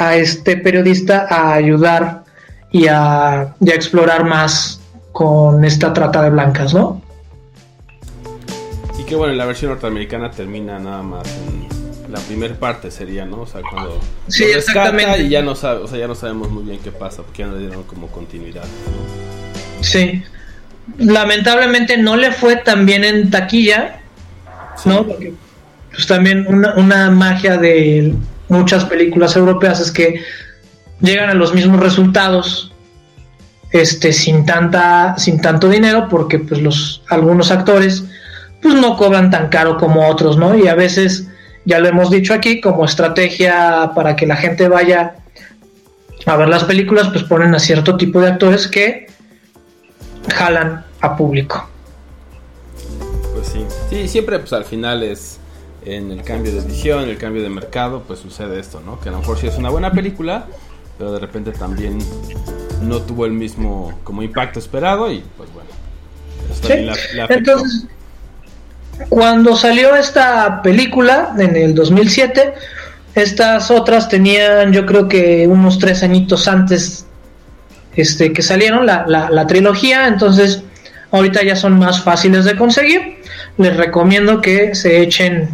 [0.01, 2.23] a este periodista a ayudar
[2.71, 7.01] y a, explorar más con esta trata de blancas, ¿no?
[8.97, 13.41] Y que bueno, la versión norteamericana termina nada más en la primera parte sería, ¿no?
[13.41, 15.21] O sea, cuando sí, exactamente.
[15.21, 17.47] y ya no sabe, o sea, ya no sabemos muy bien qué pasa, porque ya
[17.47, 18.65] no le dieron como continuidad.
[19.81, 20.23] Sí.
[20.97, 24.01] Lamentablemente no le fue tan bien en taquilla,
[24.83, 25.05] ¿no?
[25.05, 25.33] Porque
[25.91, 28.15] pues también una, una magia de
[28.51, 30.21] muchas películas europeas es que
[30.99, 32.71] llegan a los mismos resultados
[33.71, 38.03] este sin tanta sin tanto dinero porque pues los algunos actores
[38.61, 40.55] pues no cobran tan caro como otros, ¿no?
[40.55, 41.27] Y a veces
[41.65, 45.15] ya lo hemos dicho aquí como estrategia para que la gente vaya
[46.25, 49.07] a ver las películas, pues ponen a cierto tipo de actores que
[50.29, 51.67] jalan a público.
[53.33, 53.65] Pues sí.
[53.89, 55.40] Sí, siempre pues al final es
[55.85, 58.99] en el cambio de edición, el cambio de mercado, pues sucede esto, ¿no?
[58.99, 60.45] Que a lo mejor sí es una buena película,
[60.97, 61.99] pero de repente también
[62.81, 65.69] no tuvo el mismo como impacto esperado y pues bueno.
[66.61, 66.87] ¿Sí?
[67.29, 67.87] Entonces,
[69.09, 72.53] cuando salió esta película en el 2007,
[73.15, 77.05] estas otras tenían yo creo que unos tres añitos antes
[77.95, 80.63] este, que salieron la, la, trilogía, entonces
[81.11, 83.17] ahorita ya son más fáciles de conseguir.
[83.57, 85.49] Les recomiendo que se echen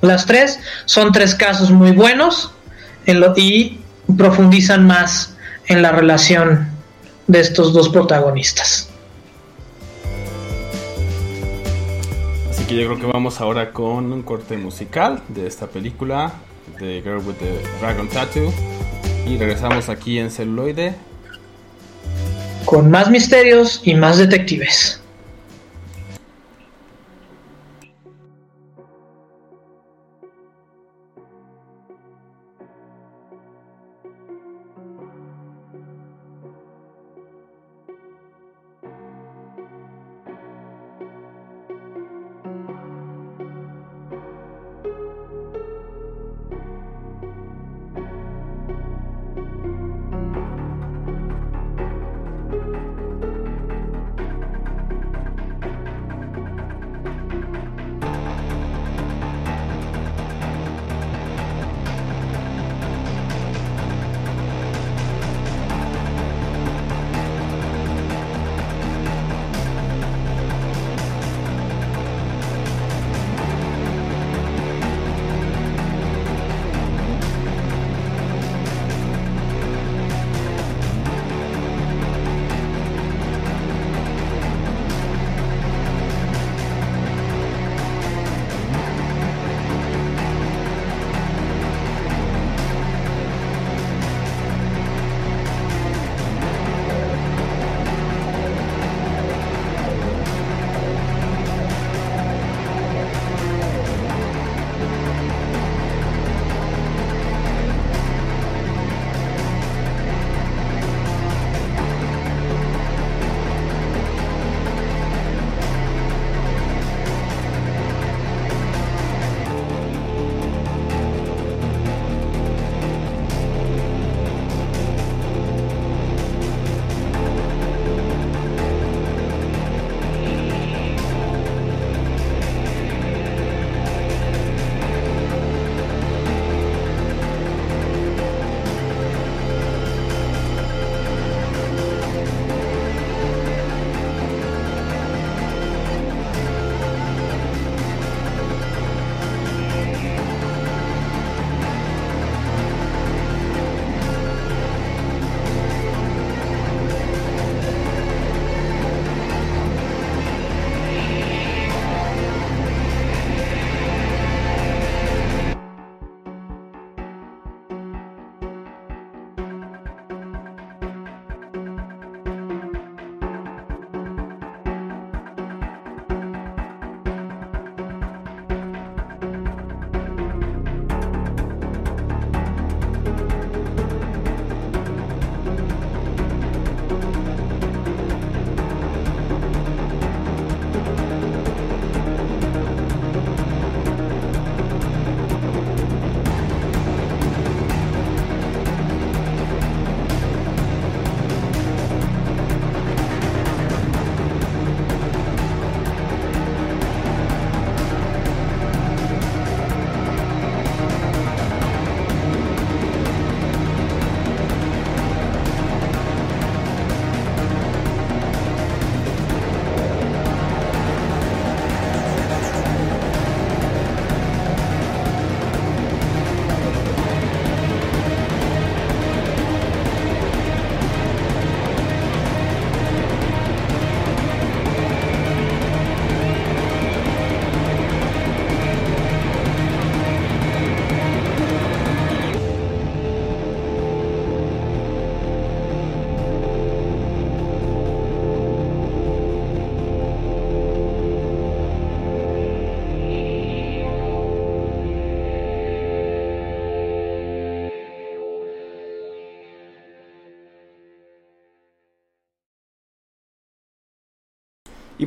[0.00, 0.58] las tres.
[0.84, 2.52] Son tres casos muy buenos
[3.06, 3.80] en lo, y
[4.16, 6.68] profundizan más en la relación
[7.26, 8.88] de estos dos protagonistas.
[12.50, 16.32] Así que yo creo que vamos ahora con un corte musical de esta película,
[16.78, 18.52] The Girl with the Dragon Tattoo.
[19.26, 20.94] Y regresamos aquí en celuloide.
[22.64, 25.00] Con más misterios y más detectives.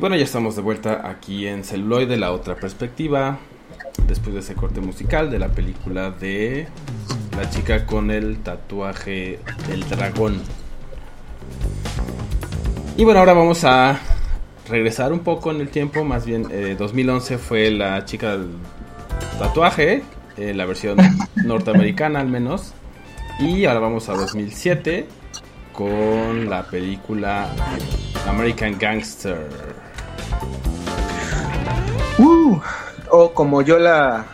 [0.00, 3.38] Y bueno, ya estamos de vuelta aquí en Celuloide, la otra perspectiva.
[4.08, 6.68] Después de ese corte musical de la película de
[7.36, 10.40] La chica con el tatuaje del dragón.
[12.96, 14.00] Y bueno, ahora vamos a
[14.70, 16.02] regresar un poco en el tiempo.
[16.02, 16.46] Más bien,
[16.78, 18.52] 2011 fue La chica del
[19.38, 20.02] tatuaje,
[20.38, 20.96] eh, la versión
[21.44, 22.72] norteamericana al menos.
[23.38, 25.06] Y ahora vamos a 2007
[25.74, 27.50] con la película
[28.26, 29.46] American Gangster.
[32.18, 32.58] Uh,
[33.10, 34.26] o como yo la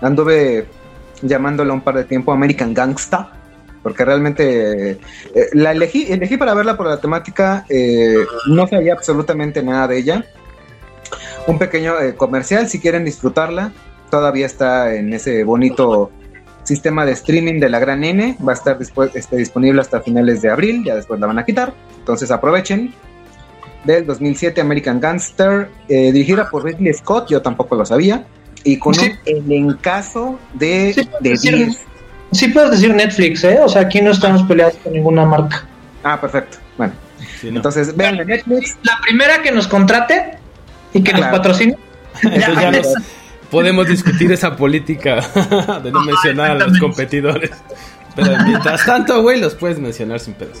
[0.00, 0.66] anduve
[1.22, 3.32] llamándola un par de tiempo, American Gangsta,
[3.82, 4.98] porque realmente eh,
[5.52, 10.24] la elegí, elegí para verla por la temática, eh, no sabía absolutamente nada de ella.
[11.46, 13.72] Un pequeño eh, comercial, si quieren disfrutarla,
[14.10, 16.10] todavía está en ese bonito
[16.62, 20.42] sistema de streaming de la gran N, va a estar después, este, disponible hasta finales
[20.42, 22.94] de abril, ya después la van a quitar, entonces aprovechen
[23.84, 28.24] del 2007 American Gangster, eh, dirigida por Ridley Scott, yo tampoco lo sabía,
[28.64, 31.50] y con un elencazo de, Sí, de sí.
[31.50, 31.78] 10.
[32.32, 33.58] Sí puedes decir Netflix, ¿eh?
[33.62, 35.66] O sea, aquí no estamos peleados con ninguna marca.
[36.02, 36.58] Ah, perfecto.
[36.78, 36.94] Bueno,
[37.40, 37.56] Sí, ¿no?
[37.56, 38.76] entonces vean en Netflix.
[38.82, 40.38] La primera que nos contrate
[40.94, 41.36] y que nos Claro.
[41.36, 41.76] patrocine.
[42.22, 42.94] Entonces ya nos-
[43.50, 45.16] podemos discutir esa política
[45.82, 47.50] de no mencionar a los competidores.
[48.16, 50.60] Pero mientras tanto, güey, los puedes mencionar sin pedos.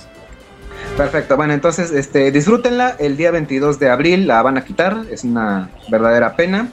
[0.96, 2.96] Perfecto, bueno, entonces este, disfrútenla.
[2.98, 6.68] El día 22 de abril la van a quitar, es una verdadera pena.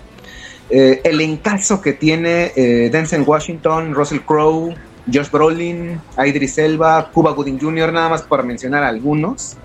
[0.69, 4.75] Eh, el encaso que tiene eh, Denzel Washington, Russell Crowe,
[5.12, 9.55] Josh Brolin, Idris Elba, Cuba Gooding Jr., nada más para mencionar algunos.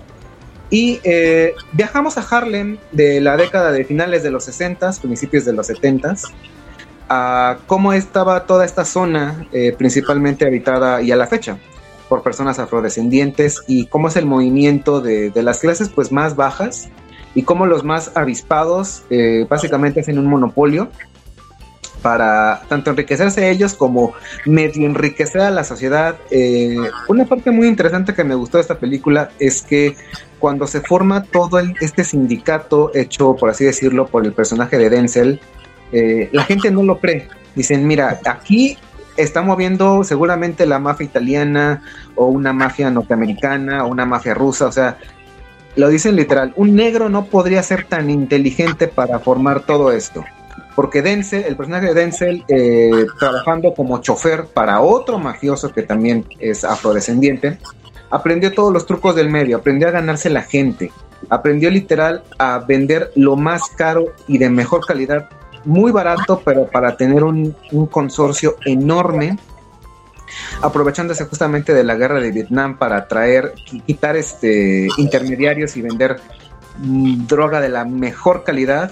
[0.69, 5.51] Y eh, viajamos a Harlem de la década de finales de los 60s, principios de
[5.51, 6.31] los 70s,
[7.09, 11.57] a cómo estaba toda esta zona, eh, principalmente habitada y a la fecha
[12.09, 16.89] por personas afrodescendientes y cómo es el movimiento de, de las clases pues más bajas
[17.33, 20.89] y cómo los más avispados eh, básicamente hacen un monopolio
[22.01, 24.13] para tanto enriquecerse ellos como
[24.45, 26.15] medio enriquecer a la sociedad.
[26.29, 29.95] Eh, una parte muy interesante que me gustó de esta película es que
[30.37, 34.89] cuando se forma todo el- este sindicato hecho, por así decirlo, por el personaje de
[34.91, 35.39] Denzel,
[35.91, 37.27] eh, la gente no lo cree.
[37.55, 38.77] Dicen, mira, aquí
[39.17, 41.81] está moviendo seguramente la mafia italiana
[42.15, 44.97] o una mafia norteamericana o una mafia rusa, o sea,
[45.75, 50.23] lo dicen literal, un negro no podría ser tan inteligente para formar todo esto.
[50.75, 56.25] Porque Denzel, el personaje de Denzel, eh, trabajando como chofer para otro mafioso que también
[56.39, 57.59] es afrodescendiente,
[58.09, 60.91] aprendió todos los trucos del medio, aprendió a ganarse la gente,
[61.29, 65.29] aprendió literal a vender lo más caro y de mejor calidad,
[65.65, 67.55] muy barato, pero para tener un,
[67.91, 69.37] consorcio enorme,
[70.61, 76.19] aprovechándose justamente de la guerra de Vietnam para traer, qui- quitar este intermediarios y vender
[76.77, 78.91] mm, droga de la mejor calidad.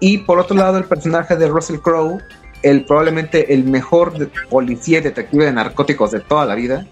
[0.00, 2.18] Y por otro lado, el personaje de Russell Crowe,
[2.62, 4.12] el probablemente el mejor
[4.48, 6.86] policía y detective de narcóticos de toda la vida,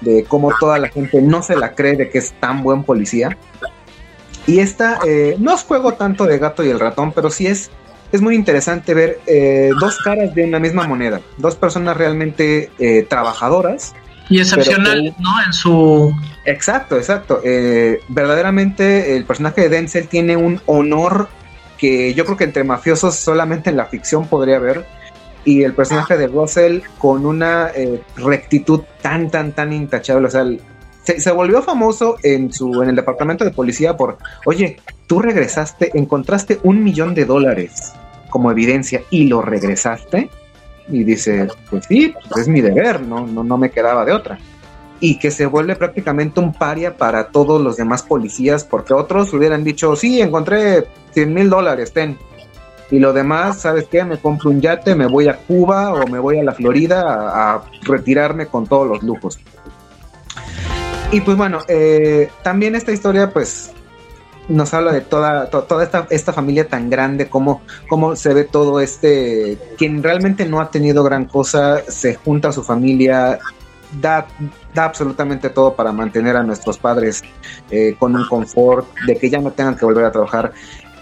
[0.00, 3.36] de cómo toda la gente no se la cree de que es tan buen policía.
[4.46, 7.70] Y esta, eh, no os juego tanto de gato y el ratón, pero sí es,
[8.14, 13.04] es muy interesante ver eh, dos caras de una misma moneda, dos personas realmente eh,
[13.08, 13.94] trabajadoras.
[14.30, 15.42] Y excepcional, Pero- ¿no?
[15.44, 16.12] En su.
[16.46, 17.40] Exacto, exacto.
[17.44, 21.28] Eh, verdaderamente el personaje de Denzel tiene un honor
[21.78, 24.86] que yo creo que entre mafiosos solamente en la ficción podría haber.
[25.44, 30.28] Y el personaje de Russell con una eh, rectitud tan, tan, tan intachable.
[30.28, 30.60] O sea, el-
[31.02, 35.90] se, se volvió famoso en, su, en el departamento de policía por, oye, tú regresaste,
[35.98, 37.92] encontraste un millón de dólares
[38.34, 40.28] como evidencia y lo regresaste.
[40.88, 44.40] Y dice, pues sí, pues es mi deber, no, no, no me quedaba de otra
[44.98, 49.62] y que se vuelve prácticamente un paria para todos los demás policías, porque otros hubieran
[49.62, 52.16] dicho, sí, encontré 100 mil dólares, ten.
[52.90, 54.02] Y lo demás, ¿sabes qué?
[54.02, 57.54] Me compro un yate, me voy a Cuba o me voy a la Florida a,
[57.54, 59.38] a retirarme con todos los lujos.
[61.12, 63.72] Y pues bueno, eh, también esta historia pues
[64.48, 68.44] nos habla de toda, to- toda esta, esta familia tan grande, cómo, cómo se ve
[68.44, 73.38] todo este, quien realmente no ha tenido gran cosa, se junta a su familia,
[74.00, 74.26] da,
[74.74, 77.22] da absolutamente todo para mantener a nuestros padres
[77.70, 80.52] eh, con un confort, de que ya no tengan que volver a trabajar.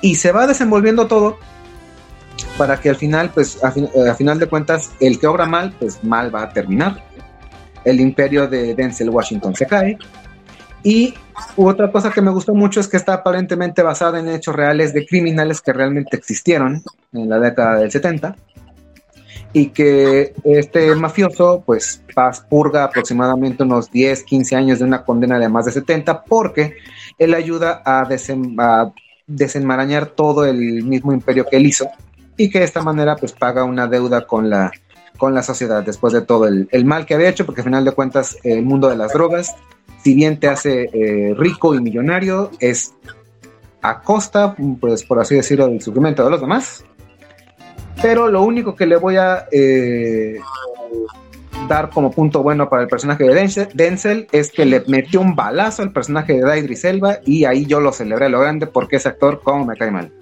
[0.00, 1.38] Y se va desenvolviendo todo
[2.58, 6.02] para que al final, pues a, eh, final de cuentas, el que obra mal, pues
[6.04, 7.02] mal va a terminar.
[7.84, 9.98] El imperio de Denzel Washington se cae.
[10.84, 11.14] Y
[11.56, 15.06] otra cosa que me gustó mucho es que está aparentemente basada en hechos reales de
[15.06, 18.34] criminales que realmente existieron en la década del 70
[19.52, 22.02] y que este mafioso pues
[22.48, 26.74] purga aproximadamente unos 10, 15 años de una condena de más de 70 porque
[27.18, 28.92] él ayuda a, desem- a
[29.26, 31.86] desenmarañar todo el mismo imperio que él hizo
[32.36, 34.72] y que de esta manera pues paga una deuda con la,
[35.18, 37.84] con la sociedad después de todo el, el mal que había hecho, porque al final
[37.84, 39.54] de cuentas el mundo de las drogas,
[40.02, 42.94] si bien te hace eh, rico y millonario, es
[43.82, 46.84] a costa, pues por así decirlo, del sufrimiento de los demás.
[48.00, 50.38] Pero lo único que le voy a eh,
[51.68, 55.82] dar como punto bueno para el personaje de Denzel, es que le metió un balazo
[55.82, 59.08] al personaje de Idris Elba y ahí yo lo celebré a lo grande porque ese
[59.08, 60.12] actor como me cae mal.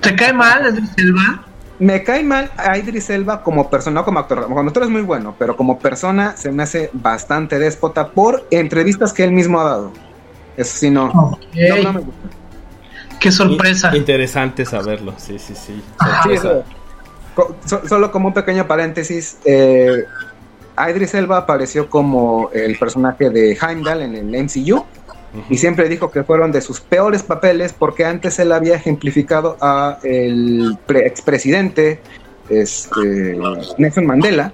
[0.00, 1.46] ¿Te cae mal Idris Elba?
[1.80, 4.44] Me cae mal a Idris Elba como persona, no como actor.
[4.44, 9.12] Como actor es muy bueno, pero como persona se me hace bastante déspota por entrevistas
[9.12, 9.92] que él mismo ha dado.
[10.56, 11.06] Eso sí, no.
[11.06, 11.38] Ok.
[11.56, 12.28] no, no me gusta.
[13.18, 13.96] Qué sorpresa.
[13.96, 15.82] Interesante saberlo, sí, sí, sí.
[15.98, 16.64] Ah, Sí, so-
[17.88, 20.04] solo como un pequeño paréntesis, eh,
[20.88, 24.84] Idris Elba apareció como el personaje de Heimdall en el MCU
[25.48, 29.98] y siempre dijo que fueron de sus peores papeles porque antes él había ejemplificado a
[30.02, 32.00] el pre- expresidente
[32.48, 33.38] este,
[33.78, 34.52] Nelson Mandela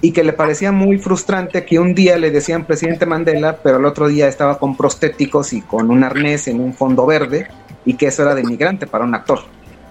[0.00, 3.84] y que le parecía muy frustrante que un día le decían presidente Mandela, pero el
[3.86, 7.48] otro día estaba con prostéticos y con un arnés en un fondo verde
[7.84, 9.40] y que eso era de migrante para un actor.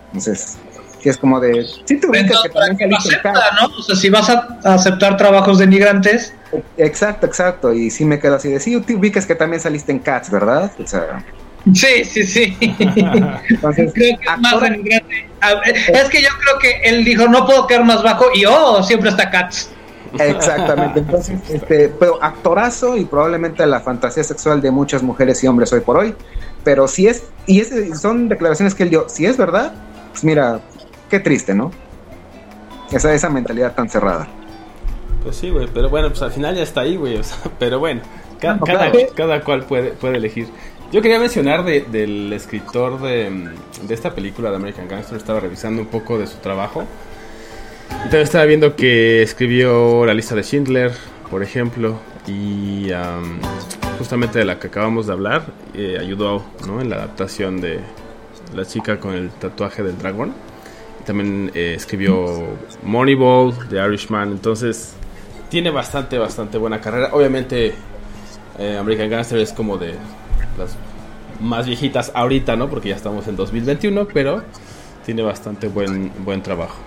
[0.08, 0.58] Entonces,
[1.02, 1.66] que es como de...
[1.86, 3.68] Sí te ubicas que Entonces, ¿para también acepta, no?
[3.78, 6.34] O sea, si vas a aceptar trabajos de migrantes.
[6.78, 7.74] Exacto, exacto.
[7.74, 8.60] Y sí me quedo así de...
[8.60, 10.72] Sí, te ubicas que también saliste en Cats, ¿verdad?
[10.82, 11.24] O sea,
[11.74, 12.58] sí, sí, sí.
[13.50, 13.91] entonces...
[13.93, 14.56] creo que es más
[15.88, 19.10] Es que yo creo que él dijo, no puedo quedar más bajo y oh, siempre
[19.10, 19.72] está Cats.
[20.20, 25.72] Exactamente, entonces, este, pero actorazo y probablemente la fantasía sexual de muchas mujeres y hombres
[25.74, 26.16] hoy por hoy.
[26.64, 29.74] Pero si es, y es, son declaraciones que él dio, si es verdad,
[30.12, 30.60] pues mira,
[31.10, 31.72] qué triste, ¿no?
[32.91, 34.28] Esa, esa mentalidad tan cerrada.
[35.24, 37.18] Pues sí, güey, pero bueno, pues al final ya está ahí, güey.
[37.18, 38.01] o sea, pero bueno,
[38.39, 39.07] ca- No, cada, claro.
[39.15, 40.47] cada cual puede, puede elegir.
[40.91, 43.49] Yo quería mencionar de- del escritor de,
[43.82, 45.18] de esta película de American Gangster.
[45.18, 46.86] Estaba revisando un poco de su trabajo.
[48.03, 50.91] También estaba viendo que escribió La lista de Schindler,
[51.30, 51.99] por ejemplo.
[52.26, 53.39] Y am,
[53.97, 56.80] justamente de la que acabamos de hablar, eh, ayudó ¿no?
[56.82, 57.80] en la adaptación de
[58.55, 60.34] La chica con el tatuaje del dragón.
[61.05, 62.43] También eh, escribió
[62.84, 64.32] Moneyball, The Irishman.
[64.32, 64.93] Entonces,
[65.50, 67.10] tiene bastante, bastante buena carrera.
[67.14, 67.74] Obviamente,
[68.60, 69.95] eh, American Gangster es como de
[70.58, 70.76] las
[71.39, 72.70] más viejitas ahorita, ¿no?
[72.70, 74.43] Porque ya estamos en 2021, pero
[75.06, 76.78] tiene bastante buen, buen trabajo.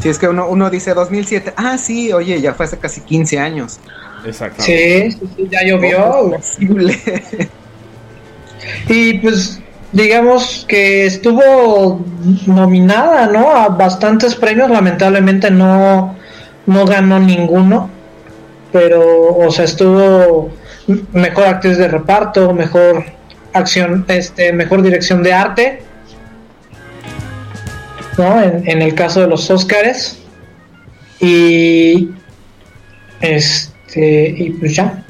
[0.00, 3.38] Si es que uno, uno dice 2007, ah, sí, oye, ya fue hace casi 15
[3.38, 3.78] años.
[4.24, 4.62] Exacto.
[4.62, 6.10] Sí, sí, sí, ya llovió.
[6.10, 6.98] ¿Cómo es posible?
[8.88, 9.60] Y pues
[9.92, 12.04] digamos que estuvo
[12.46, 13.50] nominada, ¿no?
[13.50, 16.16] A bastantes premios, lamentablemente no,
[16.68, 17.90] no ganó ninguno,
[18.72, 20.50] pero, o sea, estuvo
[21.12, 23.04] mejor actriz de reparto, mejor
[23.52, 25.82] acción, este, mejor dirección de arte,
[28.16, 28.42] ¿no?
[28.42, 30.18] En, en el caso de los Óscares
[31.20, 32.10] y
[33.20, 35.04] este y pues ya.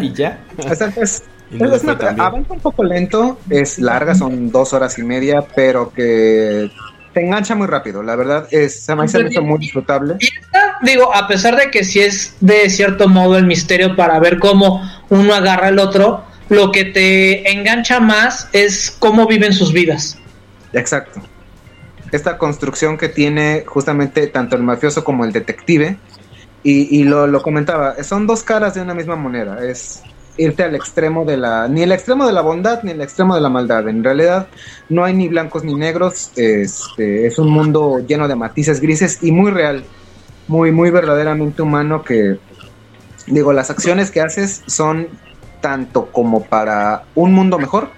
[0.00, 0.38] Y ya.
[0.70, 1.92] O sea, es- no una-
[2.24, 6.70] avanza un poco lento, es larga, son dos horas y media, pero que
[7.12, 8.02] te engancha muy rápido.
[8.02, 10.16] La verdad es, se me mucho muy disfrutable.
[10.18, 14.18] Y esta, digo, a pesar de que sí es de cierto modo el misterio para
[14.18, 19.72] ver cómo uno agarra al otro, lo que te engancha más es cómo viven sus
[19.72, 20.18] vidas.
[20.72, 21.20] Exacto.
[22.10, 25.96] Esta construcción que tiene justamente tanto el mafioso como el detective,
[26.62, 29.64] y, y lo, lo comentaba, son dos caras de una misma moneda.
[29.64, 30.02] Es
[30.36, 33.40] irte al extremo de la, ni el extremo de la bondad ni el extremo de
[33.40, 33.88] la maldad.
[33.88, 34.48] En realidad
[34.88, 36.32] no hay ni blancos ni negros.
[36.36, 39.84] Este, es un mundo lleno de matices grises y muy real,
[40.48, 42.38] muy, muy verdaderamente humano que,
[43.26, 45.08] digo, las acciones que haces son
[45.60, 47.90] tanto como para un mundo mejor,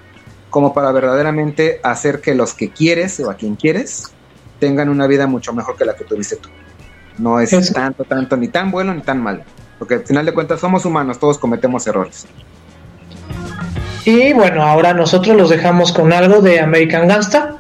[0.51, 4.13] como para verdaderamente hacer que los que quieres o a quien quieres
[4.61, 6.49] tengan una vida mucho mejor que la que tuviste tú.
[7.19, 7.73] No es Eso.
[7.73, 9.43] tanto, tanto, ni tan bueno ni tan malo.
[9.79, 12.27] Porque al final de cuentas somos humanos, todos cometemos errores.
[14.05, 17.57] Y bueno, ahora nosotros los dejamos con algo de American Gangsta.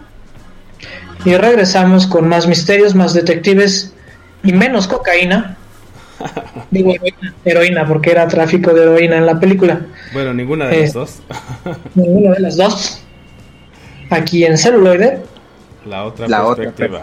[1.24, 3.94] Y regresamos con más misterios, más detectives
[4.42, 5.56] y menos cocaína.
[6.70, 9.80] Digo heroína, heroína, porque era tráfico de heroína en la película.
[10.12, 10.80] Bueno, ninguna de Eh.
[10.82, 11.22] las dos.
[11.94, 13.00] Ninguna de las dos.
[14.10, 15.22] Aquí en celuloide.
[15.86, 17.02] La otra La otra perspectiva.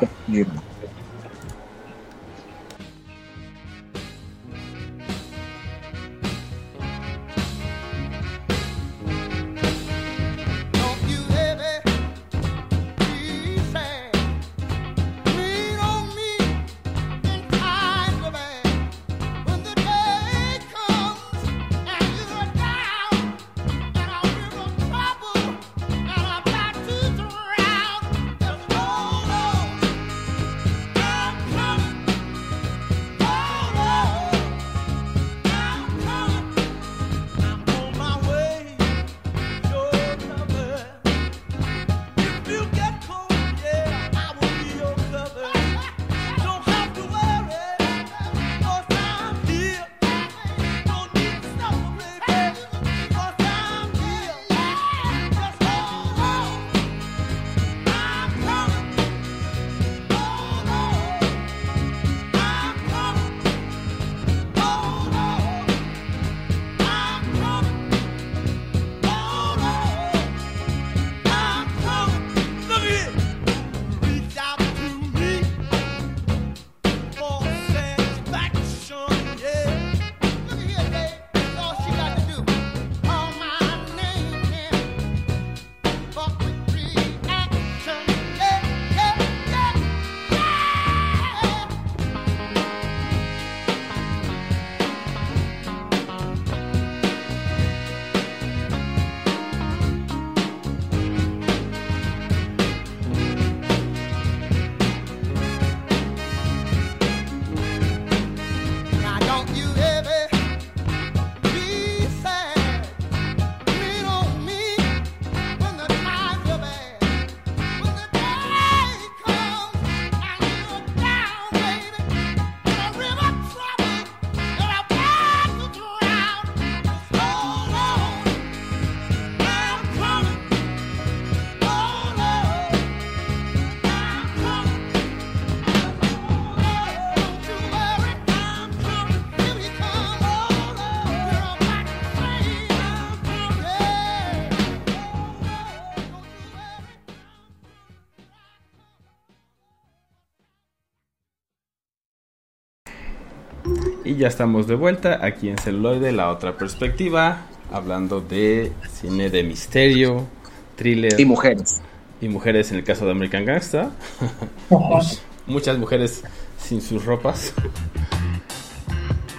[154.21, 157.39] Ya estamos de vuelta aquí en Celuloide, la otra perspectiva,
[157.73, 160.27] hablando de cine de misterio,
[160.75, 161.81] thriller Y mujeres.
[162.21, 163.89] y mujeres en el caso de American Gangsta.
[164.69, 164.99] Ajá.
[165.47, 166.23] Muchas mujeres
[166.59, 167.51] sin sus ropas.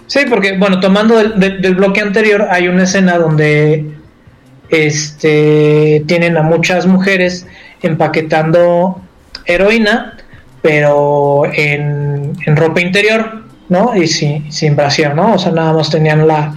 [0.09, 3.95] Sí, porque, bueno, tomando del, del- del bloque anterior, hay una escena donde
[4.69, 7.47] este tienen a muchas mujeres
[7.83, 9.01] empaquetando
[9.47, 10.17] heroína,
[10.61, 13.95] pero en, en ropa interior, ¿no?
[13.97, 15.35] Y sin, sin brasier, ¿no?
[15.35, 16.55] O sea, nada más tenían la,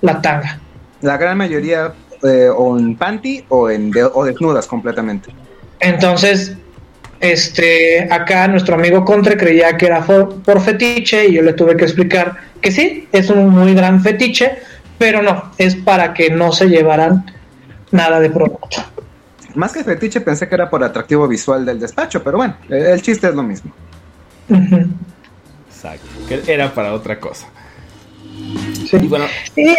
[0.00, 0.58] la tanga.
[1.00, 1.92] La gran mayoría
[2.22, 5.30] eh, o en panty o, en de- o desnudas completamente.
[5.80, 6.56] Entonces,
[7.18, 11.76] este, acá nuestro amigo Contre creía que era for- por fetiche y yo le tuve
[11.76, 14.58] que explicar que sí, es un muy gran fetiche,
[14.98, 17.24] pero no, es para que no se llevaran
[17.90, 18.78] nada de producto.
[19.56, 23.26] Más que fetiche pensé que era por atractivo visual del despacho, pero bueno, el chiste
[23.28, 23.72] es lo mismo.
[25.84, 26.06] Exacto.
[26.28, 27.46] Que era para otra cosa.
[28.88, 28.96] Sí.
[29.02, 29.24] Y bueno,
[29.56, 29.74] Y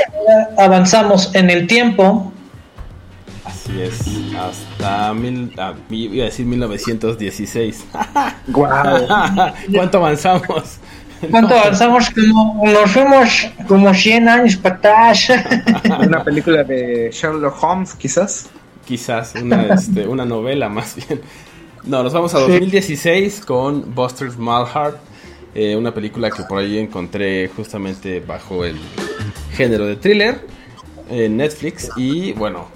[0.57, 2.31] avanzamos en el tiempo.
[3.45, 4.01] así es.
[4.37, 7.85] Hasta mil, ah, iba a decir 1916.
[8.47, 9.07] Guau.
[9.73, 10.77] ¿Cuánto avanzamos?
[11.31, 12.09] ¿Cuánto avanzamos?
[12.09, 15.27] Como, nos fuimos como 100 años para atrás.
[15.99, 18.49] Una película de Sherlock Holmes, quizás.
[18.85, 21.21] Quizás una, este, una novela más bien.
[21.85, 22.51] No, nos vamos a Sí.
[22.51, 24.97] 2016 con Buster Malhart,
[25.55, 28.77] eh, una película que por ahí encontré justamente bajo el
[29.51, 30.41] género de thriller
[31.09, 32.69] en Netflix y bueno,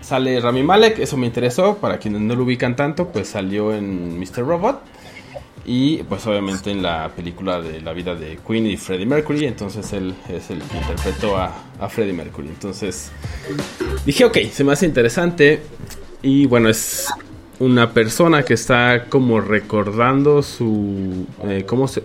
[0.00, 4.18] sale Rami Malek, eso me interesó, para quienes no lo ubican tanto, pues salió en
[4.18, 4.38] Mr.
[4.38, 4.82] Robot
[5.64, 9.92] y pues obviamente en la película de la vida de Queen y Freddie Mercury, entonces
[9.92, 13.12] él es el que interpretó a, a Freddie Mercury, entonces
[14.04, 15.60] dije ok, se me hace interesante
[16.22, 17.06] y bueno, es
[17.58, 21.26] una persona que está como recordando su...
[21.44, 22.02] eh, cómo se...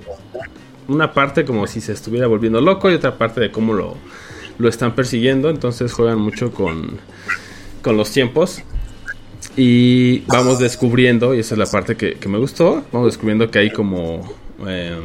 [0.88, 3.96] Una parte como si se estuviera volviendo loco y otra parte de cómo lo,
[4.58, 7.00] lo están persiguiendo, entonces juegan mucho con,
[7.82, 8.62] con los tiempos.
[9.56, 13.60] Y vamos descubriendo, y esa es la parte que, que me gustó, vamos descubriendo que
[13.60, 14.34] hay como
[14.68, 14.98] eh,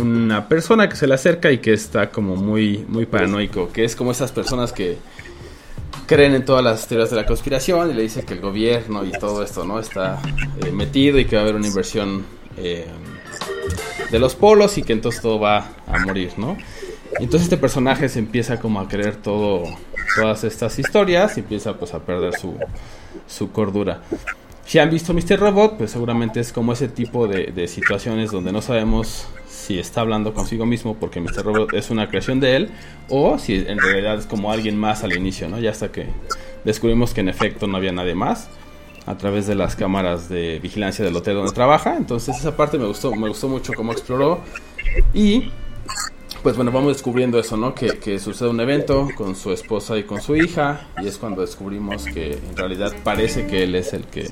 [0.00, 3.96] una persona que se le acerca y que está como muy, muy paranoico, que es
[3.96, 4.96] como esas personas que
[6.10, 9.12] creen en todas las teorías de la conspiración y le dice que el gobierno y
[9.12, 10.20] todo esto no está
[10.60, 12.88] eh, metido y que va a haber una inversión eh,
[14.10, 16.56] de los polos y que entonces todo va a morir, ¿no?
[17.20, 19.62] Entonces este personaje se empieza como a creer todo,
[20.16, 22.58] todas estas historias y empieza pues a perder su,
[23.28, 24.02] su cordura.
[24.66, 25.38] Si han visto Mr.
[25.38, 29.28] Robot, pues seguramente es como ese tipo de, de situaciones donde no sabemos
[29.70, 31.44] si está hablando consigo mismo porque Mr.
[31.44, 32.70] Robot es una creación de él
[33.08, 35.60] o si en realidad es como alguien más al inicio, ¿no?
[35.60, 36.06] Ya hasta que
[36.64, 38.48] descubrimos que en efecto no había nadie más
[39.06, 41.96] a través de las cámaras de vigilancia del hotel donde trabaja.
[41.96, 44.40] Entonces esa parte me gustó, me gustó mucho cómo exploró
[45.14, 45.52] y
[46.42, 47.72] pues bueno, vamos descubriendo eso, ¿no?
[47.72, 52.06] Que, sucede un evento con su esposa y con su hija y es cuando descubrimos
[52.06, 54.30] que en realidad parece que él es el que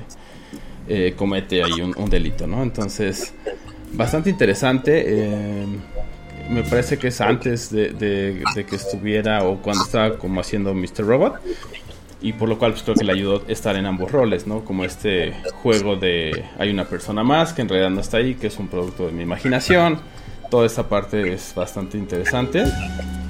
[0.89, 2.61] eh, comete ahí un, un delito, ¿no?
[2.61, 3.33] Entonces,
[3.93, 5.03] bastante interesante.
[5.05, 5.65] eh,
[6.49, 11.05] me parece que es antes de, que estuviera o cuando estaba como haciendo Mr.
[11.05, 11.35] Robot.
[12.21, 14.65] Y por lo cual pues creo que le ayudó estar en ambos roles, ¿no?
[14.65, 18.47] Como este juego de hay una persona más que en realidad no está ahí, que
[18.47, 19.99] es un producto de mi imaginación.
[20.49, 22.65] Toda esta parte es bastante interesante.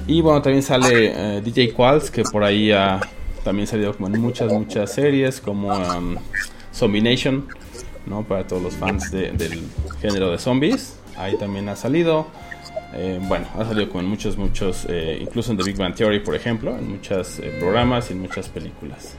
[0.08, 3.00] Y bueno, también sale eh, DJ Qualls, que por ahí ha
[3.44, 6.16] también salido como en muchas, muchas series, como um,
[6.74, 7.46] Zombie Nation,
[8.06, 8.22] ¿no?
[8.22, 9.62] Para todos los fans de- del
[10.00, 10.96] género de zombies.
[11.16, 12.26] Ahí también ha salido.
[12.94, 16.20] Eh, bueno, ha salido como en muchos, muchos, eh, incluso en The Big Bang Theory,
[16.20, 19.14] por ejemplo, en muchos eh, programas y en muchas películas.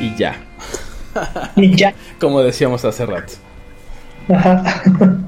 [0.00, 0.36] Y ya,
[1.56, 1.94] Y ya.
[2.20, 3.34] como decíamos hace rato.
[4.28, 4.62] Ajá.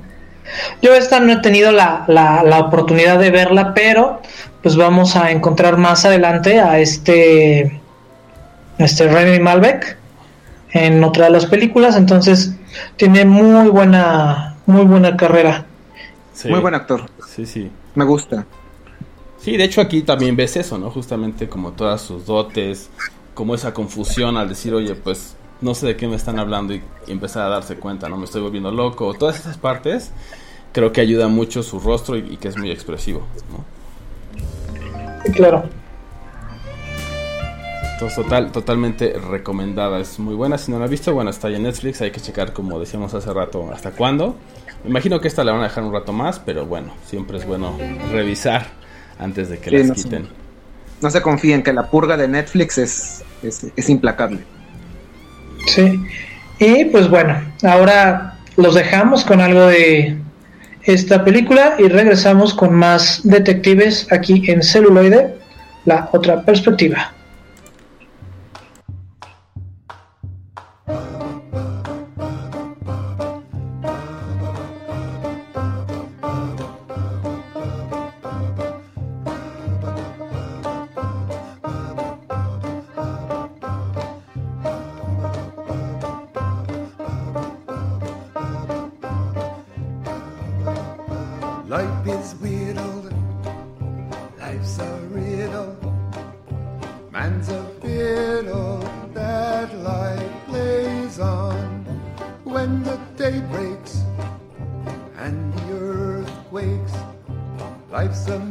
[0.83, 4.21] Yo esta no he tenido la, la, la oportunidad de verla, pero
[4.63, 7.81] pues vamos a encontrar más adelante a este
[8.79, 9.97] este Remy Malbec
[10.73, 12.55] en otra de las películas, entonces
[12.97, 15.65] tiene muy buena muy buena carrera.
[16.35, 17.09] Sí, Muy buen actor.
[17.27, 17.71] Sí, sí.
[17.95, 18.45] Me gusta.
[19.39, 20.91] Sí, de hecho aquí también ves eso, ¿no?
[20.91, 22.91] Justamente como todas sus dotes,
[23.33, 26.83] como esa confusión al decir, oye, pues no sé de qué me están hablando y,
[27.07, 28.17] y empezar a darse cuenta, ¿no?
[28.17, 29.15] Me estoy volviendo loco.
[29.15, 30.11] Todas esas partes
[30.73, 33.23] creo que ayuda mucho su rostro y, y que es muy expresivo,
[35.35, 35.65] claro.
[37.97, 40.59] Entonces, total, totalmente recomendada, es muy buena.
[40.59, 43.15] Si no la has visto, bueno, está ahí en Netflix, hay que checar, como decíamos
[43.15, 44.37] hace rato, hasta cuándo.
[44.85, 47.47] Me imagino que esta la van a dejar un rato más, pero bueno, siempre es
[47.47, 47.75] bueno
[48.13, 48.67] revisar
[49.19, 50.29] antes de que Sí, las no quiten.
[51.01, 54.41] No se confíen que la purga de Netflix es, es, es implacable.
[55.67, 55.99] Sí.
[56.59, 60.19] Y pues bueno, ahora los dejamos con algo de
[60.83, 65.35] esta película y regresamos con más detectives aquí en celuloide,
[65.87, 67.16] la otra perspectiva.
[108.17, 108.46] some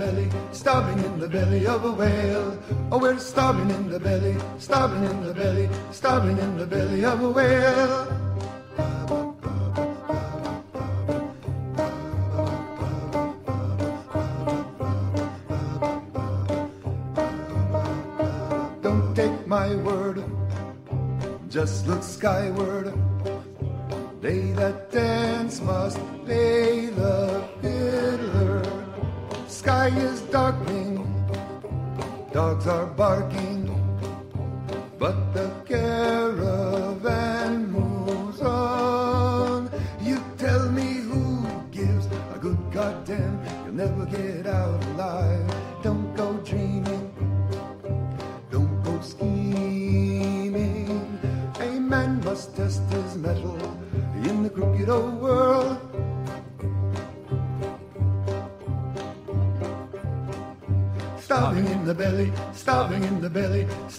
[0.00, 2.58] belly, starving in the belly of a whale.
[2.90, 7.22] Oh, we're starving in the belly, starving in the belly, starving in the belly of
[7.22, 8.06] a whale.
[18.80, 20.24] Don't take my word,
[21.50, 22.69] just look skyward.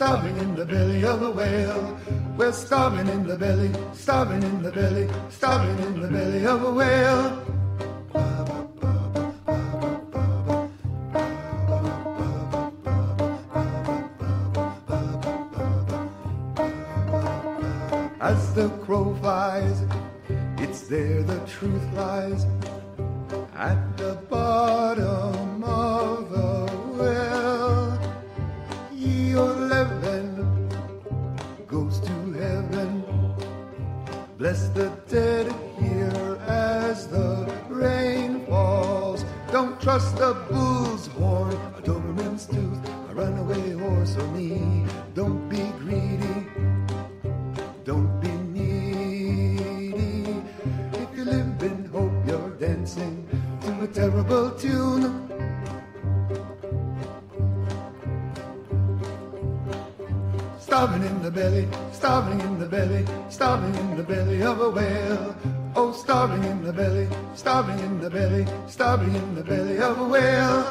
[0.02, 1.96] Starving in the belly of a whale.
[2.36, 6.74] We're starving in the belly, starving in the belly, starving in the belly of a
[6.74, 7.28] whale.
[18.20, 19.84] As the crow flies,
[20.58, 22.11] it's there the truth lies.
[39.92, 42.80] Trust a bull's horn, a Doberman's tooth,
[43.10, 44.86] a runaway horse or me.
[45.14, 46.48] Don't be greedy.
[47.84, 50.42] Don't be needy.
[50.94, 53.28] If you live in hope, you're dancing
[53.64, 55.28] to a terrible tune.
[60.58, 65.36] Starving in the belly, starving in the belly, starving in the belly of a whale.
[67.36, 70.66] Starving in the belly, starving in the belly of a whale.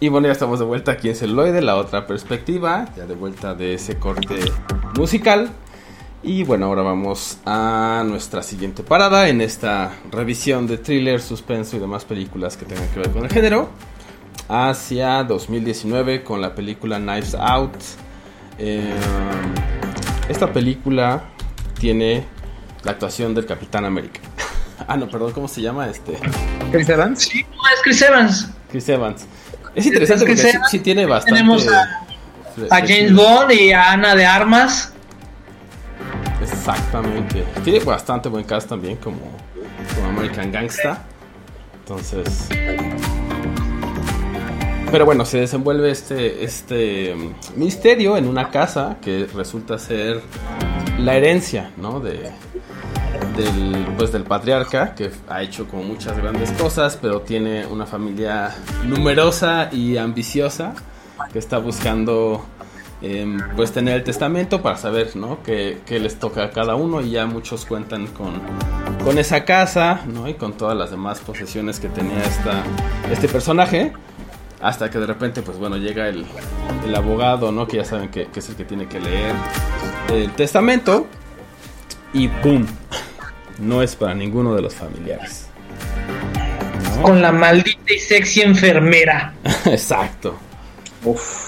[0.00, 3.54] Y bueno, ya estamos de vuelta aquí en Celuloide, la otra perspectiva, ya de vuelta
[3.54, 4.52] de ese corte
[4.96, 5.50] musical.
[6.22, 11.78] Y bueno, ahora vamos a nuestra siguiente parada en esta revisión de thriller, suspenso y
[11.78, 13.70] demás películas que tengan que ver con el género.
[14.48, 17.76] Hacia 2019 con la película Knives Out.
[18.58, 18.92] Eh,
[20.28, 21.22] esta película
[21.78, 22.24] tiene
[22.82, 24.20] la actuación del Capitán América.
[24.88, 26.18] ah, no, perdón, ¿cómo se llama este?
[26.72, 27.22] Chris Evans.
[27.22, 28.50] Sí, no, es Chris Evans.
[28.70, 29.26] Chris Evans.
[29.72, 31.38] Es interesante Es que porque sí, tiene bastante.
[31.38, 32.06] Tenemos a,
[32.70, 34.94] a James Bond y a Ana de Armas.
[36.68, 37.44] Exactamente.
[37.64, 39.18] Tiene bastante buen cast también como,
[40.06, 41.02] American Gangsta.
[41.80, 42.48] Entonces.
[44.90, 50.20] Pero bueno, se desenvuelve este, este mm, misterio en una casa que resulta ser
[50.98, 52.00] la herencia, ¿no?
[52.00, 52.30] De,
[53.36, 58.54] del, pues, del patriarca, que ha hecho como muchas grandes cosas, pero tiene una familia
[58.84, 60.74] numerosa y ambiciosa
[61.32, 62.44] que está buscando
[63.02, 65.42] em, pues tener el testamento para saber, ¿no?
[65.42, 68.40] Qué, qué les toca a cada uno y ya muchos cuentan con,
[69.04, 70.28] con esa casa, ¿no?
[70.28, 72.62] Y con todas las demás posesiones que tenía esta,
[73.10, 73.92] este personaje.
[74.60, 76.26] Hasta que de repente, pues bueno, llega el,
[76.84, 77.68] el abogado, ¿no?
[77.68, 79.34] Que ya saben que, que es el que tiene que leer
[80.10, 81.06] el testamento.
[82.12, 82.66] Y ¡pum!
[83.58, 85.46] No es para ninguno de los familiares.
[86.96, 87.02] ¿no?
[87.02, 89.34] Con la maldita y sexy enfermera.
[89.66, 90.36] Exacto.
[91.04, 91.47] Uf.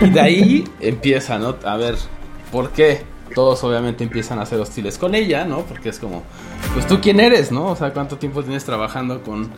[0.00, 1.56] Y de ahí empieza, ¿no?
[1.64, 1.96] A ver,
[2.50, 3.02] ¿por qué?
[3.34, 5.62] Todos obviamente empiezan a ser hostiles con ella, ¿no?
[5.62, 6.22] Porque es como,
[6.72, 7.66] pues tú quién eres, ¿no?
[7.66, 9.50] O sea, cuánto tiempo tienes trabajando con,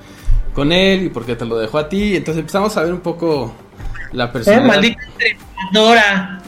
[0.55, 2.17] con él y por qué te lo dejó a ti.
[2.17, 3.53] Entonces empezamos a ver un poco
[4.13, 4.29] la ¿Eh?
[4.29, 4.67] personalidad.
[4.75, 6.43] Maldita entrenadora.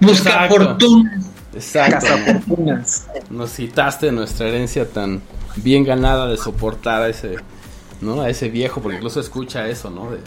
[0.00, 0.54] Busca Exacto.
[0.56, 1.20] fortuna.
[1.54, 2.06] Exacto.
[3.30, 5.20] Nos citaste nuestra herencia tan
[5.56, 7.36] bien ganada de soportar a ese,
[8.00, 8.20] ¿no?
[8.20, 10.10] A ese viejo, porque incluso escucha eso, ¿no?
[10.10, 10.18] De,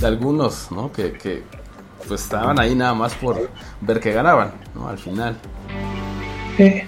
[0.00, 0.92] de algunos, ¿no?
[0.92, 1.42] Que, que
[2.06, 4.88] pues estaban ahí nada más por ver que ganaban, ¿no?
[4.88, 5.36] Al final.
[6.58, 6.86] Eh,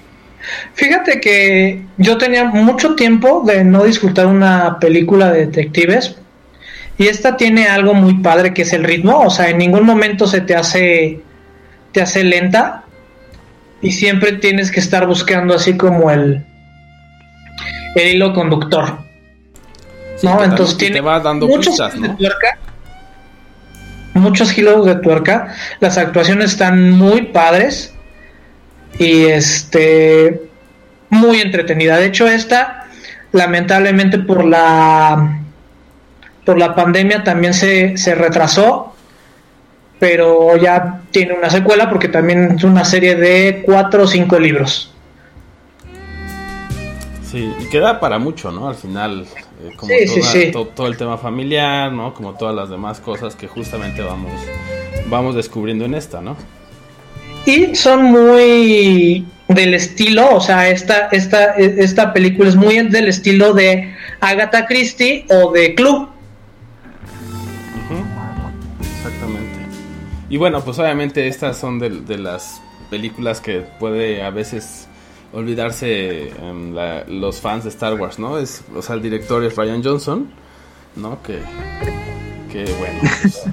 [0.74, 6.16] Fíjate que yo tenía mucho tiempo de no disfrutar una película de detectives
[6.96, 10.26] y esta tiene algo muy padre que es el ritmo, o sea, en ningún momento
[10.26, 11.20] se te hace
[11.92, 12.84] te hace lenta
[13.82, 16.44] y siempre tienes que estar buscando así como el
[17.96, 18.98] el hilo conductor.
[20.16, 20.42] Sí, ¿no?
[20.42, 22.58] Entonces tiene te va dando muchos pistas, de tuerca.
[24.14, 25.54] Muchos giros de tuerca.
[25.80, 27.94] Las actuaciones están muy padres.
[28.98, 30.42] Y este.
[31.08, 31.96] Muy entretenida.
[31.96, 32.86] De hecho, esta,
[33.32, 35.40] lamentablemente por la.
[36.44, 38.94] Por la pandemia también se, se retrasó.
[39.98, 44.90] Pero ya tiene una secuela porque también es una serie de cuatro o cinco libros.
[47.30, 48.68] Sí, y queda para mucho, ¿no?
[48.68, 49.26] Al final,
[49.62, 50.50] eh, como Sí, sí, toda- sí.
[50.52, 52.14] to- todo el tema familiar, ¿no?
[52.14, 54.32] Como todas las demás cosas que justamente vamos,
[55.06, 56.36] vamos descubriendo en esta, ¿no?
[57.46, 63.52] Y son muy del estilo, o sea, esta, esta, esta película es muy del estilo
[63.54, 66.08] de Agatha Christie o de Club.
[68.80, 69.58] Exactamente.
[70.28, 74.86] Y bueno, pues obviamente estas son de, de las películas que puede a veces
[75.32, 78.38] olvidarse em, la- los fans de Star Wars, ¿no?
[78.38, 80.28] Es, o sea, el director es Ryan Johnson,
[80.96, 81.22] ¿no?
[81.22, 81.38] Que,
[82.52, 83.42] que bueno, pues,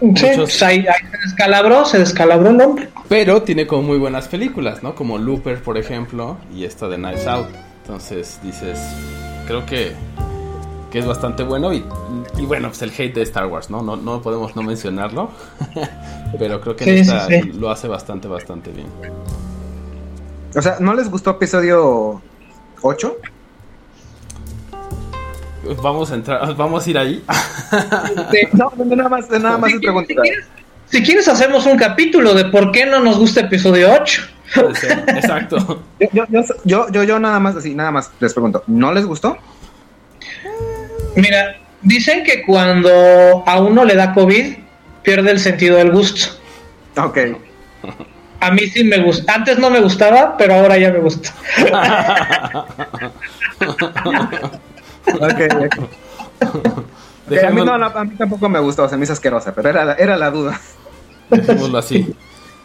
[0.00, 2.88] Sí, Muchos- pues ahí, ahí se descalabró, se descalabró el hombre.
[3.08, 4.94] Pero tiene como muy buenas películas, ¿no?
[4.94, 7.48] Como Looper, por ejemplo, y esta de Knives Out.
[7.82, 8.78] Entonces dices,
[9.48, 9.94] creo que,
[10.92, 11.72] que es bastante bueno.
[11.72, 11.82] Y,
[12.36, 13.82] y bueno, pues el hate de Star Wars, ¿no?
[13.82, 15.30] No, no podemos no mencionarlo.
[16.38, 17.52] Pero creo que en Sí, esta sí, sí.
[17.54, 18.86] lo hace bastante, bastante bien.
[20.56, 22.22] O sea, ¿no les gustó episodio
[22.82, 23.16] 8?
[25.82, 27.24] Vamos a entrar, vamos a ir ahí.
[28.52, 30.08] No, nada más, nada más Si pregunta.
[30.08, 30.46] si quieres-
[30.90, 34.22] si quieres hacemos un capítulo de por qué no nos gusta episodio 8.
[34.54, 35.82] Puede ser, Exacto.
[36.00, 39.04] Yo, yo, yo, yo, yo, yo nada más así, nada más les pregunto, ¿no les
[39.04, 39.36] gustó?
[41.16, 44.56] Mira, dicen que cuando a uno le da COVID,
[45.02, 46.32] pierde el sentido del gusto.
[46.96, 47.18] Ok.
[48.40, 49.34] A mí sí me gusta.
[49.34, 51.30] Antes no me gustaba, pero ahora ya me gusta.
[55.06, 55.76] Ok, ok.
[57.30, 59.84] Ok, a, mí, no, a mí tampoco me gustó, se me hizo asquerosa, pero era,
[59.84, 60.58] la- era la duda.
[61.28, 62.14] dejémoslo así.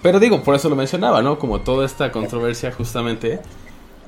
[0.01, 1.38] Pero digo, por eso lo mencionaba, ¿no?
[1.38, 3.41] Como toda esta controversia justamente.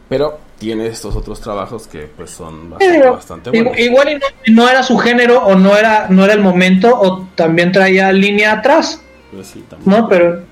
[0.07, 3.77] Pero tiene estos otros trabajos que pues son bastante, Pero bastante buenos.
[3.79, 7.27] igual y no, no era su género o no era no era el momento o
[7.35, 9.01] también traía línea atrás,
[9.33, 9.89] Pues sí, también.
[9.99, 10.07] ¿no?
[10.07, 10.44] Pero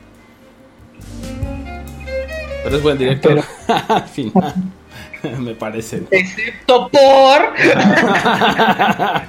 [2.64, 3.42] Pero es buen director.
[3.88, 4.54] Al final,
[5.40, 6.04] me parece.
[6.12, 7.54] excepto por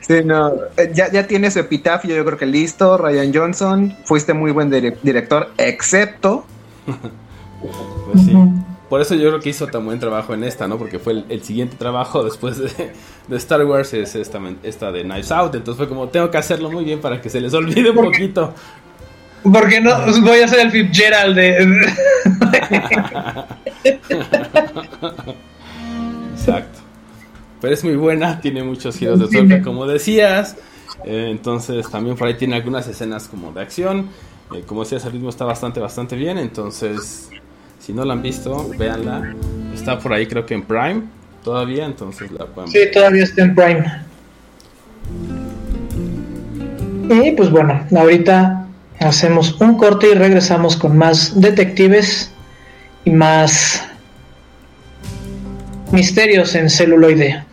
[0.00, 4.32] Sí, no, eh, ya, ya tiene su epitafio, yo creo que listo, Ryan Johnson, fuiste
[4.32, 6.44] muy buen dire- director, excepto...
[6.86, 8.32] Pues sí.
[8.88, 10.78] Por eso yo creo que hizo tan buen trabajo en esta, ¿no?
[10.78, 12.92] Porque fue el, el siguiente trabajo después de,
[13.26, 15.54] de Star Wars, es esta, esta de Knives Out.
[15.56, 18.54] Entonces fue como, tengo que hacerlo muy bien para que se les olvide un poquito.
[19.52, 19.90] Porque no
[20.22, 21.86] voy a ser el Fitzgerald de
[26.34, 26.80] Exacto.
[27.60, 30.56] Pero es muy buena, tiene muchos giros de tuerca, como decías.
[31.04, 34.08] Eh, entonces también por ahí tiene algunas escenas como de acción.
[34.54, 36.38] Eh, como decías, el ritmo está bastante, bastante bien.
[36.38, 37.30] Entonces,
[37.78, 39.34] si no la han visto, véanla.
[39.72, 41.02] Está por ahí creo que en Prime
[41.42, 43.84] todavía, entonces la pueden Sí, todavía está en Prime.
[47.10, 48.63] Y pues bueno, ahorita
[49.00, 52.32] hacemos un corte y regresamos con más detectives
[53.04, 53.82] y más
[55.92, 57.44] misterios en celuloide.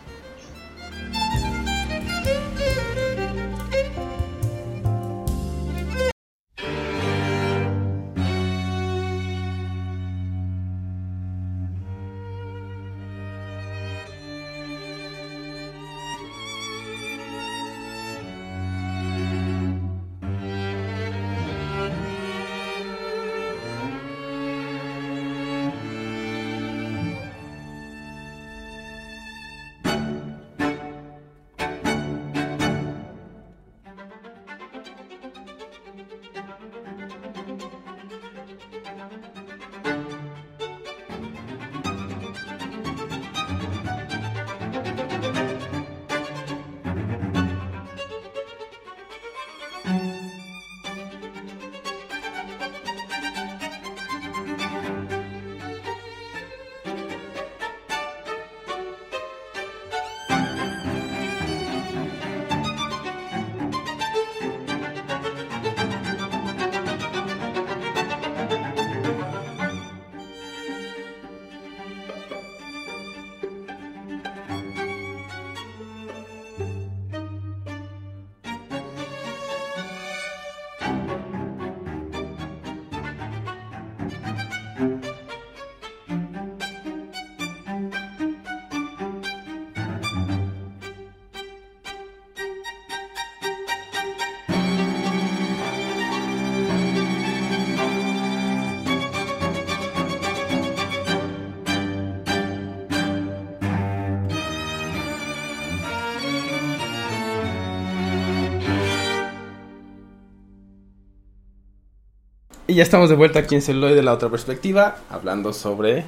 [112.72, 116.06] Y ya estamos de vuelta aquí en Celuloid de la otra perspectiva, hablando sobre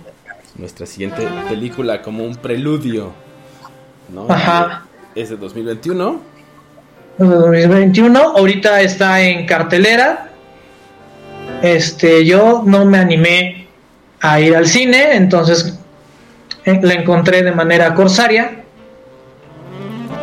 [0.55, 3.11] nuestra siguiente película como un preludio.
[4.07, 4.27] ¿no?
[4.29, 4.85] Ajá.
[5.13, 6.21] Es de 2021.
[7.17, 8.17] de 2021.
[8.17, 10.29] Ahorita está en cartelera.
[11.61, 13.67] Este, yo no me animé
[14.21, 15.77] a ir al cine, entonces
[16.63, 18.63] eh, la encontré de manera corsaria.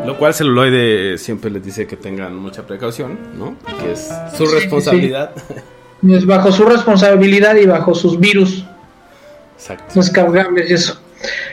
[0.06, 3.56] Lo cual celuloide siempre les dice que tengan mucha precaución, ¿no?
[3.78, 5.32] Que es su Sí, responsabilidad.
[6.08, 8.64] Es bajo su responsabilidad y bajo sus virus
[9.56, 10.00] Exacto.
[10.00, 11.00] descargables y eso.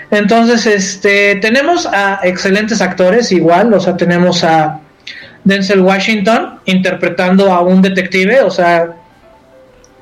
[0.10, 4.80] Entonces, este, tenemos a excelentes actores igual, o sea, tenemos a
[5.44, 8.96] Denzel Washington interpretando a un detective, o sea,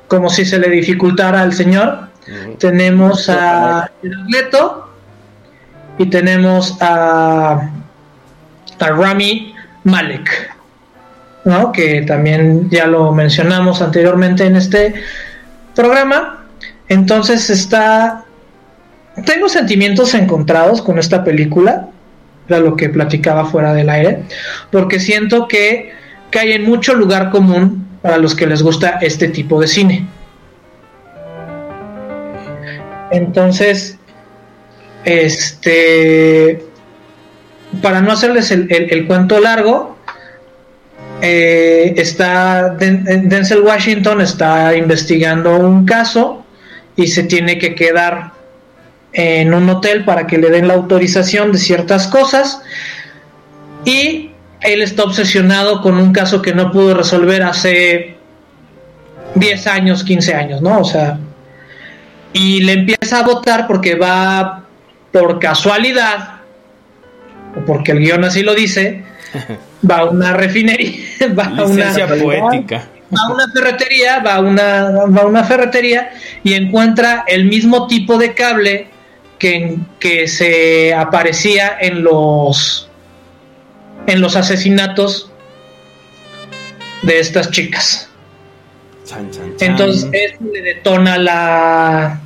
[0.08, 2.06] como si se le dificultara al señor.
[2.58, 3.88] Tenemos a
[4.28, 4.88] Leto
[5.98, 7.70] y tenemos a,
[8.80, 10.55] a Rami Malek,
[11.46, 11.72] ¿no?
[11.72, 14.94] que también ya lo mencionamos anteriormente en este
[15.74, 16.44] programa.
[16.88, 18.24] Entonces está...
[19.24, 21.88] Tengo sentimientos encontrados con esta película,
[22.48, 24.24] era lo que platicaba fuera del aire,
[24.70, 25.92] porque siento que
[26.30, 30.06] cae en mucho lugar común para los que les gusta este tipo de cine.
[33.10, 33.96] Entonces,
[35.04, 36.62] este,
[37.80, 39.95] para no hacerles el, el- el cuento largo,
[41.22, 46.44] eh, está Den- Denzel Washington está investigando un caso
[46.96, 48.32] y se tiene que quedar
[49.12, 52.60] en un hotel para que le den la autorización de ciertas cosas
[53.84, 58.16] y él está obsesionado con un caso que no pudo resolver hace
[59.34, 60.80] 10 años, 15 años, ¿no?
[60.80, 61.18] O sea,
[62.32, 64.64] y le empieza a votar porque va
[65.12, 66.40] por casualidad,
[67.56, 69.02] o porque el guion así lo dice,
[69.88, 71.04] va a una refinería,
[71.38, 72.86] va a una, Licencia poética.
[73.14, 76.10] va a una ferretería, va a una, va a una ferretería
[76.42, 78.88] y encuentra el mismo tipo de cable
[79.38, 82.88] que, que se aparecía en los
[84.06, 85.30] en los asesinatos
[87.02, 88.08] de estas chicas.
[89.04, 89.70] Chan, chan, chan.
[89.70, 92.20] Entonces eso le detona la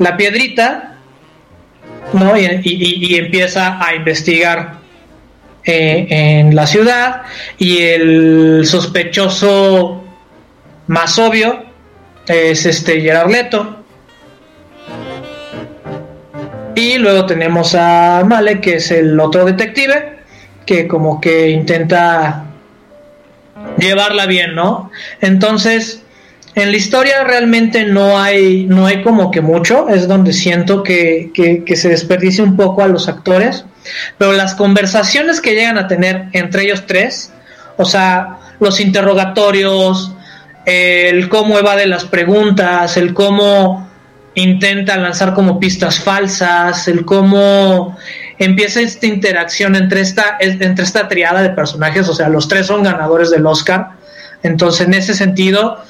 [0.00, 0.96] la piedrita,
[2.12, 2.36] ¿no?
[2.36, 4.78] Y, y- y empieza a investigar
[5.66, 7.22] eh, en la ciudad
[7.58, 10.04] y el sospechoso
[10.86, 11.64] más obvio
[12.26, 13.80] es este Gerard Leto.
[16.74, 20.18] Y luego tenemos a Male, que es el otro detective,
[20.66, 22.44] que como que intenta
[23.78, 24.90] llevarla bien, ¿no?
[25.20, 26.02] Entonces,
[26.54, 31.30] en la historia realmente no hay, no hay como que mucho, es donde siento que,
[31.32, 33.64] que, que se desperdicia un poco a los actores,
[34.18, 37.32] pero las conversaciones que llegan a tener entre ellos tres,
[37.76, 40.12] o sea, los interrogatorios,
[40.66, 43.88] el cómo evade las preguntas, el cómo
[44.34, 47.96] intenta lanzar como pistas falsas, el cómo
[48.38, 52.66] empieza esta interacción entre esta, es- entre esta triada de personajes, o sea, los tres
[52.66, 53.90] son ganadores del Oscar.
[54.42, 55.82] Entonces, en ese sentido,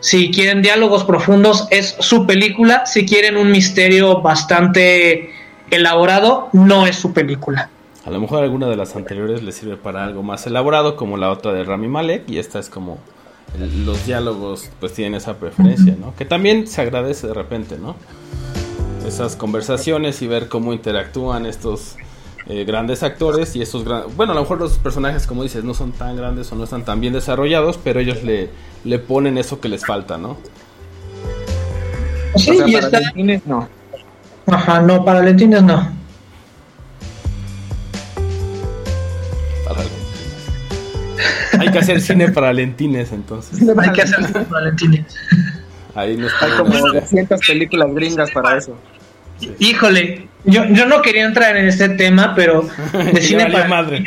[0.00, 2.86] si quieren diálogos profundos, es su película.
[2.86, 5.30] Si quieren un misterio bastante
[5.70, 7.70] elaborado, no es su película.
[8.04, 11.30] A lo mejor alguna de las anteriores le sirve para algo más elaborado, como la
[11.30, 12.98] otra de Rami Malek, y esta es como
[13.58, 16.14] el- los diálogos pues tienen esa preferencia, ¿no?
[16.16, 17.96] Que también se agradece de repente, ¿no?
[19.06, 21.96] Esas conversaciones y ver cómo interactúan estos
[22.50, 24.16] eh, grandes actores y estos grandes...
[24.16, 26.82] Bueno, a lo mejor los personajes, como dices, no son tan grandes o no están
[26.82, 28.48] tan bien desarrollados, pero ellos le,
[28.84, 30.38] le ponen eso que les falta, ¿no?
[32.36, 33.12] Sí, o sea, y para está-
[33.44, 33.68] no.
[34.50, 35.88] Ajá, no, para Lentines no.
[39.66, 41.58] Para lentines.
[41.58, 43.60] Hay que hacer cine para lentines, entonces.
[43.78, 45.14] Hay que hacer para Lentines.
[45.94, 48.76] Ahí no Hay como 200 películas gringas para eso.
[49.58, 53.68] Híjole, yo, yo no quería entrar en este tema, pero de Ya cine valió para
[53.68, 54.04] madre.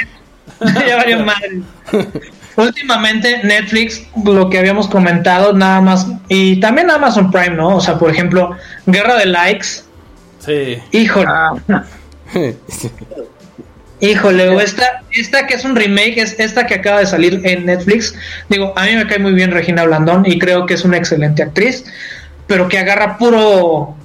[0.87, 1.61] ya valió madre.
[2.55, 7.77] Últimamente Netflix, lo que habíamos comentado, nada más, y también Amazon Prime, ¿no?
[7.77, 9.83] O sea, por ejemplo, Guerra de Likes,
[10.45, 10.77] Sí.
[10.91, 11.53] híjole, Ah,
[13.99, 18.15] híjole, esta, esta que es un remake, es esta que acaba de salir en Netflix.
[18.49, 21.43] Digo, a mí me cae muy bien Regina Blandón y creo que es una excelente
[21.43, 21.85] actriz,
[22.47, 23.95] pero que agarra puro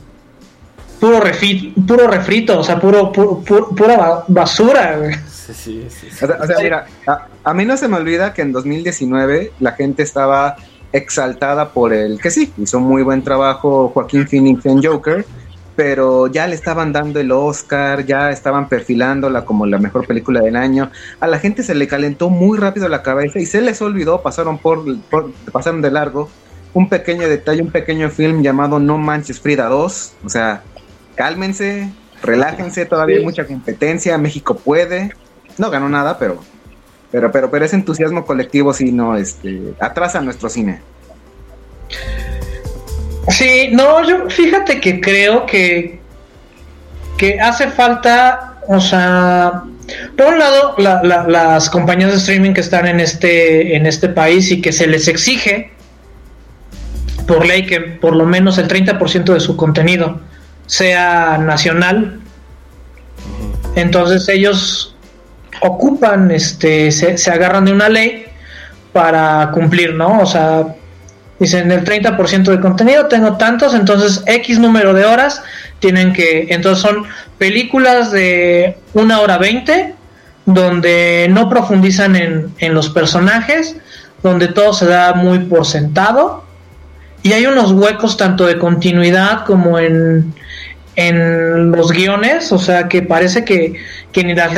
[1.00, 5.14] puro refi- puro refrito, o sea, puro, puro- puro- pura ba- basura, güey.
[5.30, 6.24] Sí, sí, sí, sí.
[6.24, 9.52] o sea, o sea, mira, a, a mí no se me olvida que en 2019
[9.60, 10.56] la gente estaba
[10.92, 15.26] exaltada por el que sí, hizo muy buen trabajo Joaquín Phoenix en Joker,
[15.76, 20.56] pero ya le estaban dando el Oscar, ya estaban perfilándola como la mejor película del
[20.56, 20.90] año.
[21.20, 24.56] A la gente se le calentó muy rápido la cabeza y se les olvidó, pasaron
[24.58, 26.30] por, por- pasaron de largo
[26.72, 30.62] un pequeño detalle, un pequeño film llamado No Manches Frida 2, o sea,
[31.14, 31.90] cálmense,
[32.22, 35.12] relájense, todavía hay mucha competencia, México puede.
[35.58, 36.38] No ganó nada, pero
[37.10, 40.80] pero pero pero ese entusiasmo colectivo sí no este atrasa nuestro cine.
[43.28, 45.98] Sí, no, yo fíjate que creo que,
[47.18, 49.62] que hace falta, o sea,
[50.16, 54.08] por un lado, la- la- las compañías de streaming que están en este, en este
[54.08, 55.72] país y que se les exige
[57.26, 60.20] por ley que por lo menos el 30% de su contenido
[60.66, 62.20] sea nacional.
[63.74, 64.94] Entonces ellos
[65.60, 68.26] ocupan, este, se, se agarran de una ley
[68.92, 70.20] para cumplir, ¿no?
[70.20, 70.74] O sea,
[71.38, 75.42] dicen el 30% de contenido, tengo tantos, entonces X número de horas
[75.80, 77.04] tienen que, entonces son
[77.38, 79.94] películas de una hora 20,
[80.46, 83.76] donde no profundizan en, en los personajes,
[84.22, 86.44] donde todo se da muy por sentado,
[87.22, 90.32] y hay unos huecos tanto de continuidad como en,
[90.94, 93.74] en los guiones, o sea que parece que,
[94.12, 94.52] que ni las.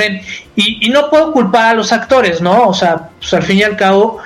[0.54, 2.68] Y, y no puedo culpar a los actores, ¿no?
[2.68, 4.18] O sea, pues al fin y al cabo,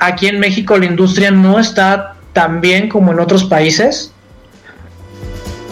[0.00, 4.12] aquí en México la industria no está tan bien como en otros países.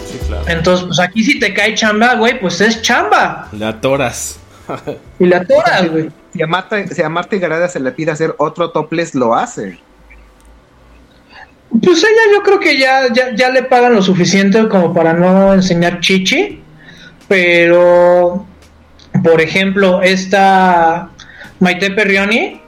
[0.05, 0.43] Sí, claro.
[0.47, 3.49] Entonces, pues aquí si te cae chamba, güey, pues es chamba.
[3.51, 4.39] La toras.
[5.19, 6.09] Y la toras, güey.
[6.31, 9.79] Si a Marta, si a Marta Gareda se le pide hacer otro topless, lo hace.
[11.81, 15.55] Pues ella yo creo que ya, ya, ya le pagan lo suficiente como para no
[15.55, 16.61] enseñar chichi.
[17.27, 18.45] Pero,
[19.23, 21.09] por ejemplo, esta
[21.59, 22.61] Maite Perrioni,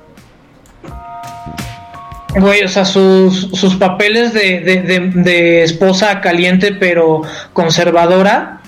[2.39, 7.21] güey, o sea, sus, sus papeles de, de, de, de esposa caliente pero
[7.53, 8.61] conservadora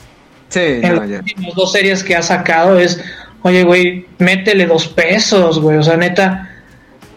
[0.50, 1.22] Sí, en no, las ya.
[1.56, 3.04] dos series que ha sacado es,
[3.42, 6.48] oye, güey, métele dos pesos, güey, o sea, neta,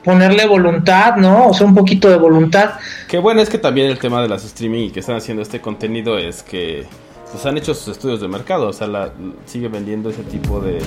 [0.03, 1.49] ponerle voluntad, ¿no?
[1.49, 2.71] O sea, un poquito de voluntad.
[3.09, 5.61] Qué bueno es que también el tema de las streaming y que están haciendo este
[5.61, 6.87] contenido es que
[7.31, 9.13] pues han hecho sus estudios de mercado, o sea, la,
[9.45, 10.79] sigue vendiendo ese tipo de,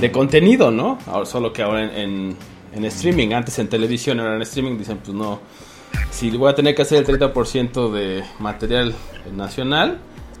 [0.00, 0.98] de contenido, ¿no?
[1.06, 2.36] Ahora, solo que ahora en, en,
[2.72, 5.40] en streaming, antes en televisión, ahora en streaming dicen, pues no,
[6.10, 8.94] si voy a tener que hacer el 30% de material
[9.34, 9.98] nacional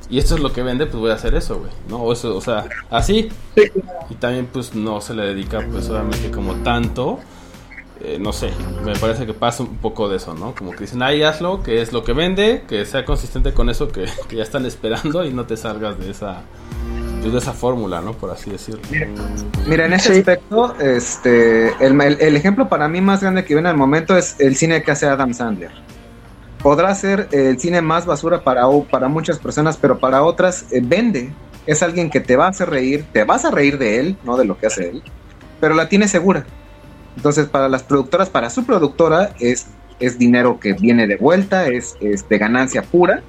[0.08, 1.98] y esto es lo que vende, pues voy a hacer eso, güey, ¿no?
[2.02, 3.28] O, eso, o sea, así.
[4.10, 7.20] Y también pues no se le dedica pues obviamente como tanto.
[8.00, 8.50] eh, no sé,
[8.84, 10.54] me parece que pasa un poco de eso, ¿no?
[10.54, 13.88] Como que dicen, ahí hazlo, que es lo que vende, que sea consistente con eso
[13.88, 16.44] que, que ya están esperando y no te salgas de esa
[17.28, 18.12] de esa fórmula, ¿no?
[18.14, 18.80] Por así decirlo.
[19.66, 20.18] Mira, en ese Sí.
[20.20, 24.36] aspecto, este, el, el- el ejemplo para mí más grande que viene al momento es
[24.40, 25.70] el cine que hace Adam Sandler.
[26.62, 31.32] Podrá ser el cine más basura para, para muchas personas, pero para otras eh, vende.
[31.66, 34.36] Es alguien que te va a hacer reír, te vas a reír de él, no
[34.36, 35.02] de lo que hace él,
[35.60, 36.44] pero la tiene segura.
[37.16, 39.66] Entonces, para las productoras, para su productora, es,
[40.00, 43.22] es dinero que viene de vuelta, es, es de ganancia pura.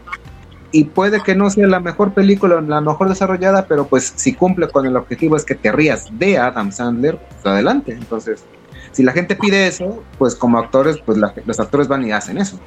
[0.74, 4.70] Y puede que no sea la mejor película, la mejor desarrollada, pero pues si cumple
[4.70, 7.92] con el objetivo es que te rías de Adam Sandler, pues adelante.
[7.92, 8.44] Entonces,
[8.94, 12.38] si la gente pide eso, pues como actores, pues la- los actores van y hacen
[12.38, 12.58] eso.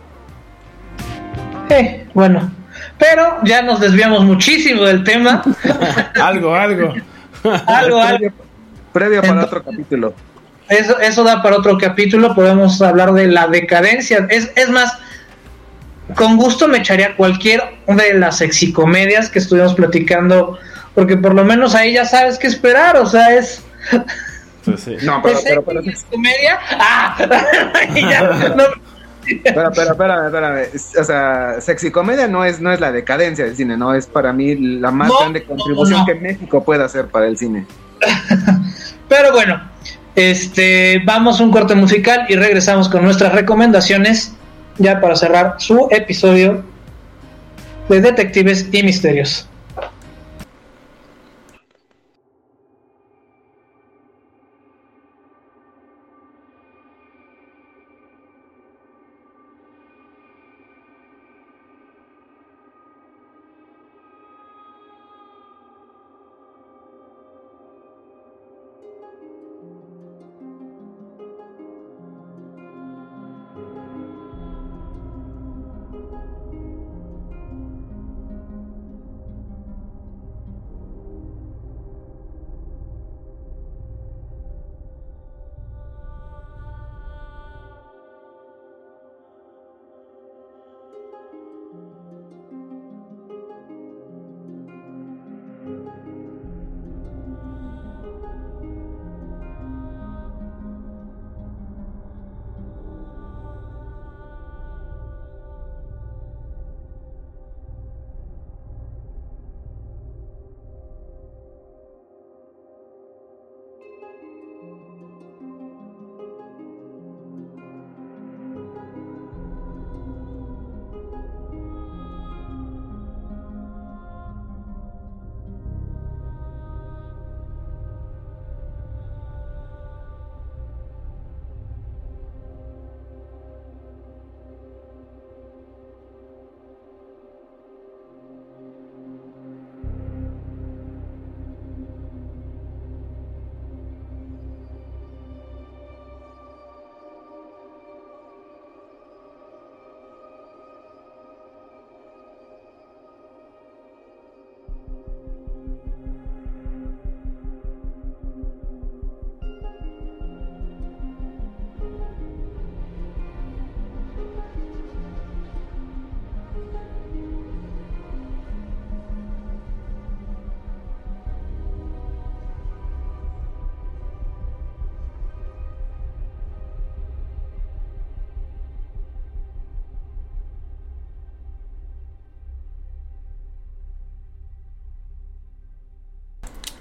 [1.71, 2.51] Eh, bueno,
[2.99, 5.43] pero ya nos desviamos muchísimo del tema.
[6.23, 6.93] algo, algo.
[7.67, 8.29] algo, algo.
[8.93, 10.15] Previo para Entonces- otro capítulo.
[10.69, 12.35] Eso, eso da para otro capítulo.
[12.35, 14.27] Podemos hablar de la decadencia.
[14.31, 14.97] Es, es más,
[16.15, 20.59] con gusto me echaría cualquier de las sexicomedias que estuvimos platicando,
[20.95, 22.97] porque por lo menos ahí ya sabes qué esperar.
[22.97, 23.63] O sea, es.
[24.65, 24.97] Pues sí.
[25.03, 26.59] No, pero, ¿Es pero, pero, es comedia?
[26.79, 27.17] ¡Ah!
[27.95, 28.21] Ya,
[28.55, 28.65] no,
[29.43, 30.67] pero, pero, espérame, espérame.
[31.01, 34.33] O sea, sexy comedia no es, no es la decadencia del cine, no es para
[34.33, 36.07] mí la más No, grande contribución no, no.
[36.07, 37.67] que México puede hacer para el cine.
[39.09, 39.63] Pero bueno,
[40.15, 44.35] este, vamos a un corte musical y regresamos con nuestras recomendaciones
[44.79, 46.65] ya para cerrar su episodio
[47.89, 49.49] de Detectives y Misterios.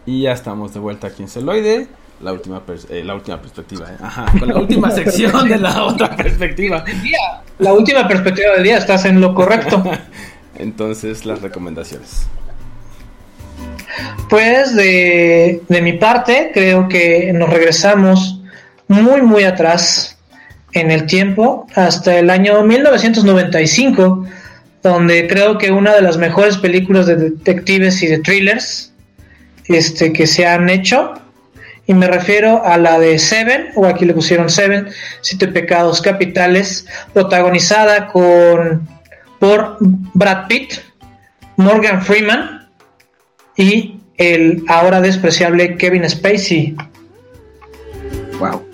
[0.06, 1.88] Y ya estamos de vuelta aquí en Celoide.
[2.22, 3.98] La última, eh, la última perspectiva, ¿eh?
[4.02, 6.84] Ajá, con la última sección de la otra perspectiva.
[7.60, 9.84] La última perspectiva del día, estás en lo correcto.
[10.56, 12.28] Entonces, las recomendaciones.
[14.30, 18.42] Pues de, de mi parte, creo que nos regresamos
[18.88, 20.18] muy, muy atrás
[20.74, 24.26] en el tiempo, hasta el año 1995,
[24.82, 28.93] donde creo que una de las mejores películas de detectives y de thrillers
[29.68, 31.14] este, que se han hecho,
[31.86, 34.88] y me refiero a la de Seven, o aquí le pusieron Seven,
[35.22, 38.88] Siete Pecados Capitales, protagonizada con,
[39.40, 40.76] por Brad Pitt,
[41.58, 42.70] Morgan Freeman,
[43.58, 46.76] y el ahora despreciable Kevin Spacey.
[48.40, 48.66] Wow.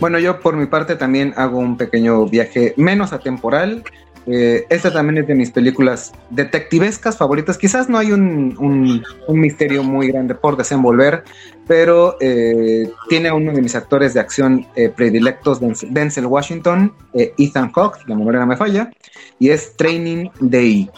[0.00, 3.84] Bueno, yo por mi parte también hago un pequeño viaje menos atemporal.
[4.26, 7.58] Eh, esta también es de mis películas detectivescas favoritas.
[7.58, 11.24] Quizás no hay un, misterio muy grande por desenvolver,
[11.66, 17.34] pero eh, tiene uno de mis actores de acción eh, predilectos, Denzel- Denzel Washington, eh,
[17.38, 18.90] Ethan Hawke, la memoria no me falla,
[19.38, 20.90] y es Training Day.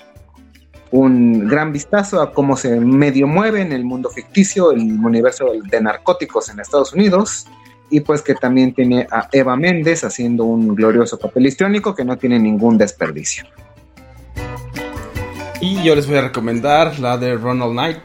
[0.92, 5.80] Un gran vistazo a cómo se medio mueve en el mundo ficticio, el universo de
[5.80, 7.46] narcóticos en Estados Unidos
[7.90, 12.16] y pues que también tiene a Eva Méndez haciendo un glorioso papel histriónico que no
[12.16, 13.44] tiene ningún desperdicio.
[15.60, 17.98] Y yo les voy a recomendar la de Ronald Knight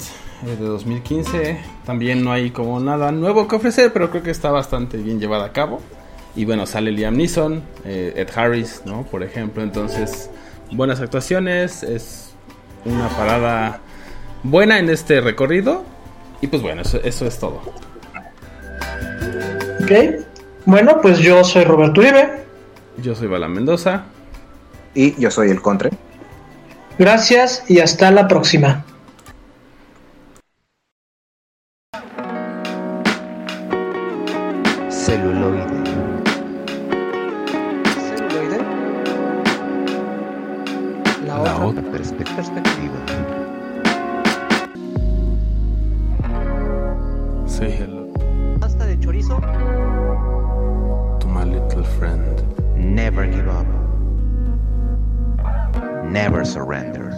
[0.45, 1.58] eh, de 2015.
[1.86, 5.45] También no hay como nada nuevo que ofrecer, pero creo que está bastante bien llevada
[5.45, 5.82] a cabo.
[6.36, 9.03] Y bueno, sale Liam Neeson, eh, Ed Harris, ¿no?
[9.03, 10.30] Por ejemplo, entonces
[10.72, 12.34] buenas actuaciones, es
[12.86, 13.82] una parada
[14.44, 15.84] buena en este recorrido.
[16.41, 17.62] Y pues bueno, eso, eso es todo.
[19.91, 20.26] ¿Ok?
[20.65, 22.43] Bueno, pues yo soy Roberto Uribe.
[22.97, 24.03] Yo soy Bala Mendoza.
[24.93, 25.89] Y yo soy el Contre.
[26.99, 28.84] Gracias y hasta la próxima.
[34.89, 35.65] Celuloide.
[38.07, 38.57] celuloide.
[41.27, 42.99] La, La otra, otra perspe- perspectiva.
[53.12, 53.68] Never give up.
[56.06, 57.12] Never surrender.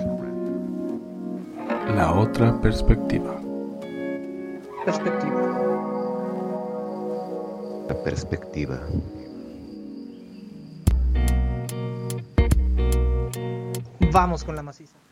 [1.96, 3.40] La otra perspectiva.
[4.86, 5.42] Perspectiva.
[7.88, 8.80] La perspectiva.
[14.12, 15.03] Vamos con la maciza.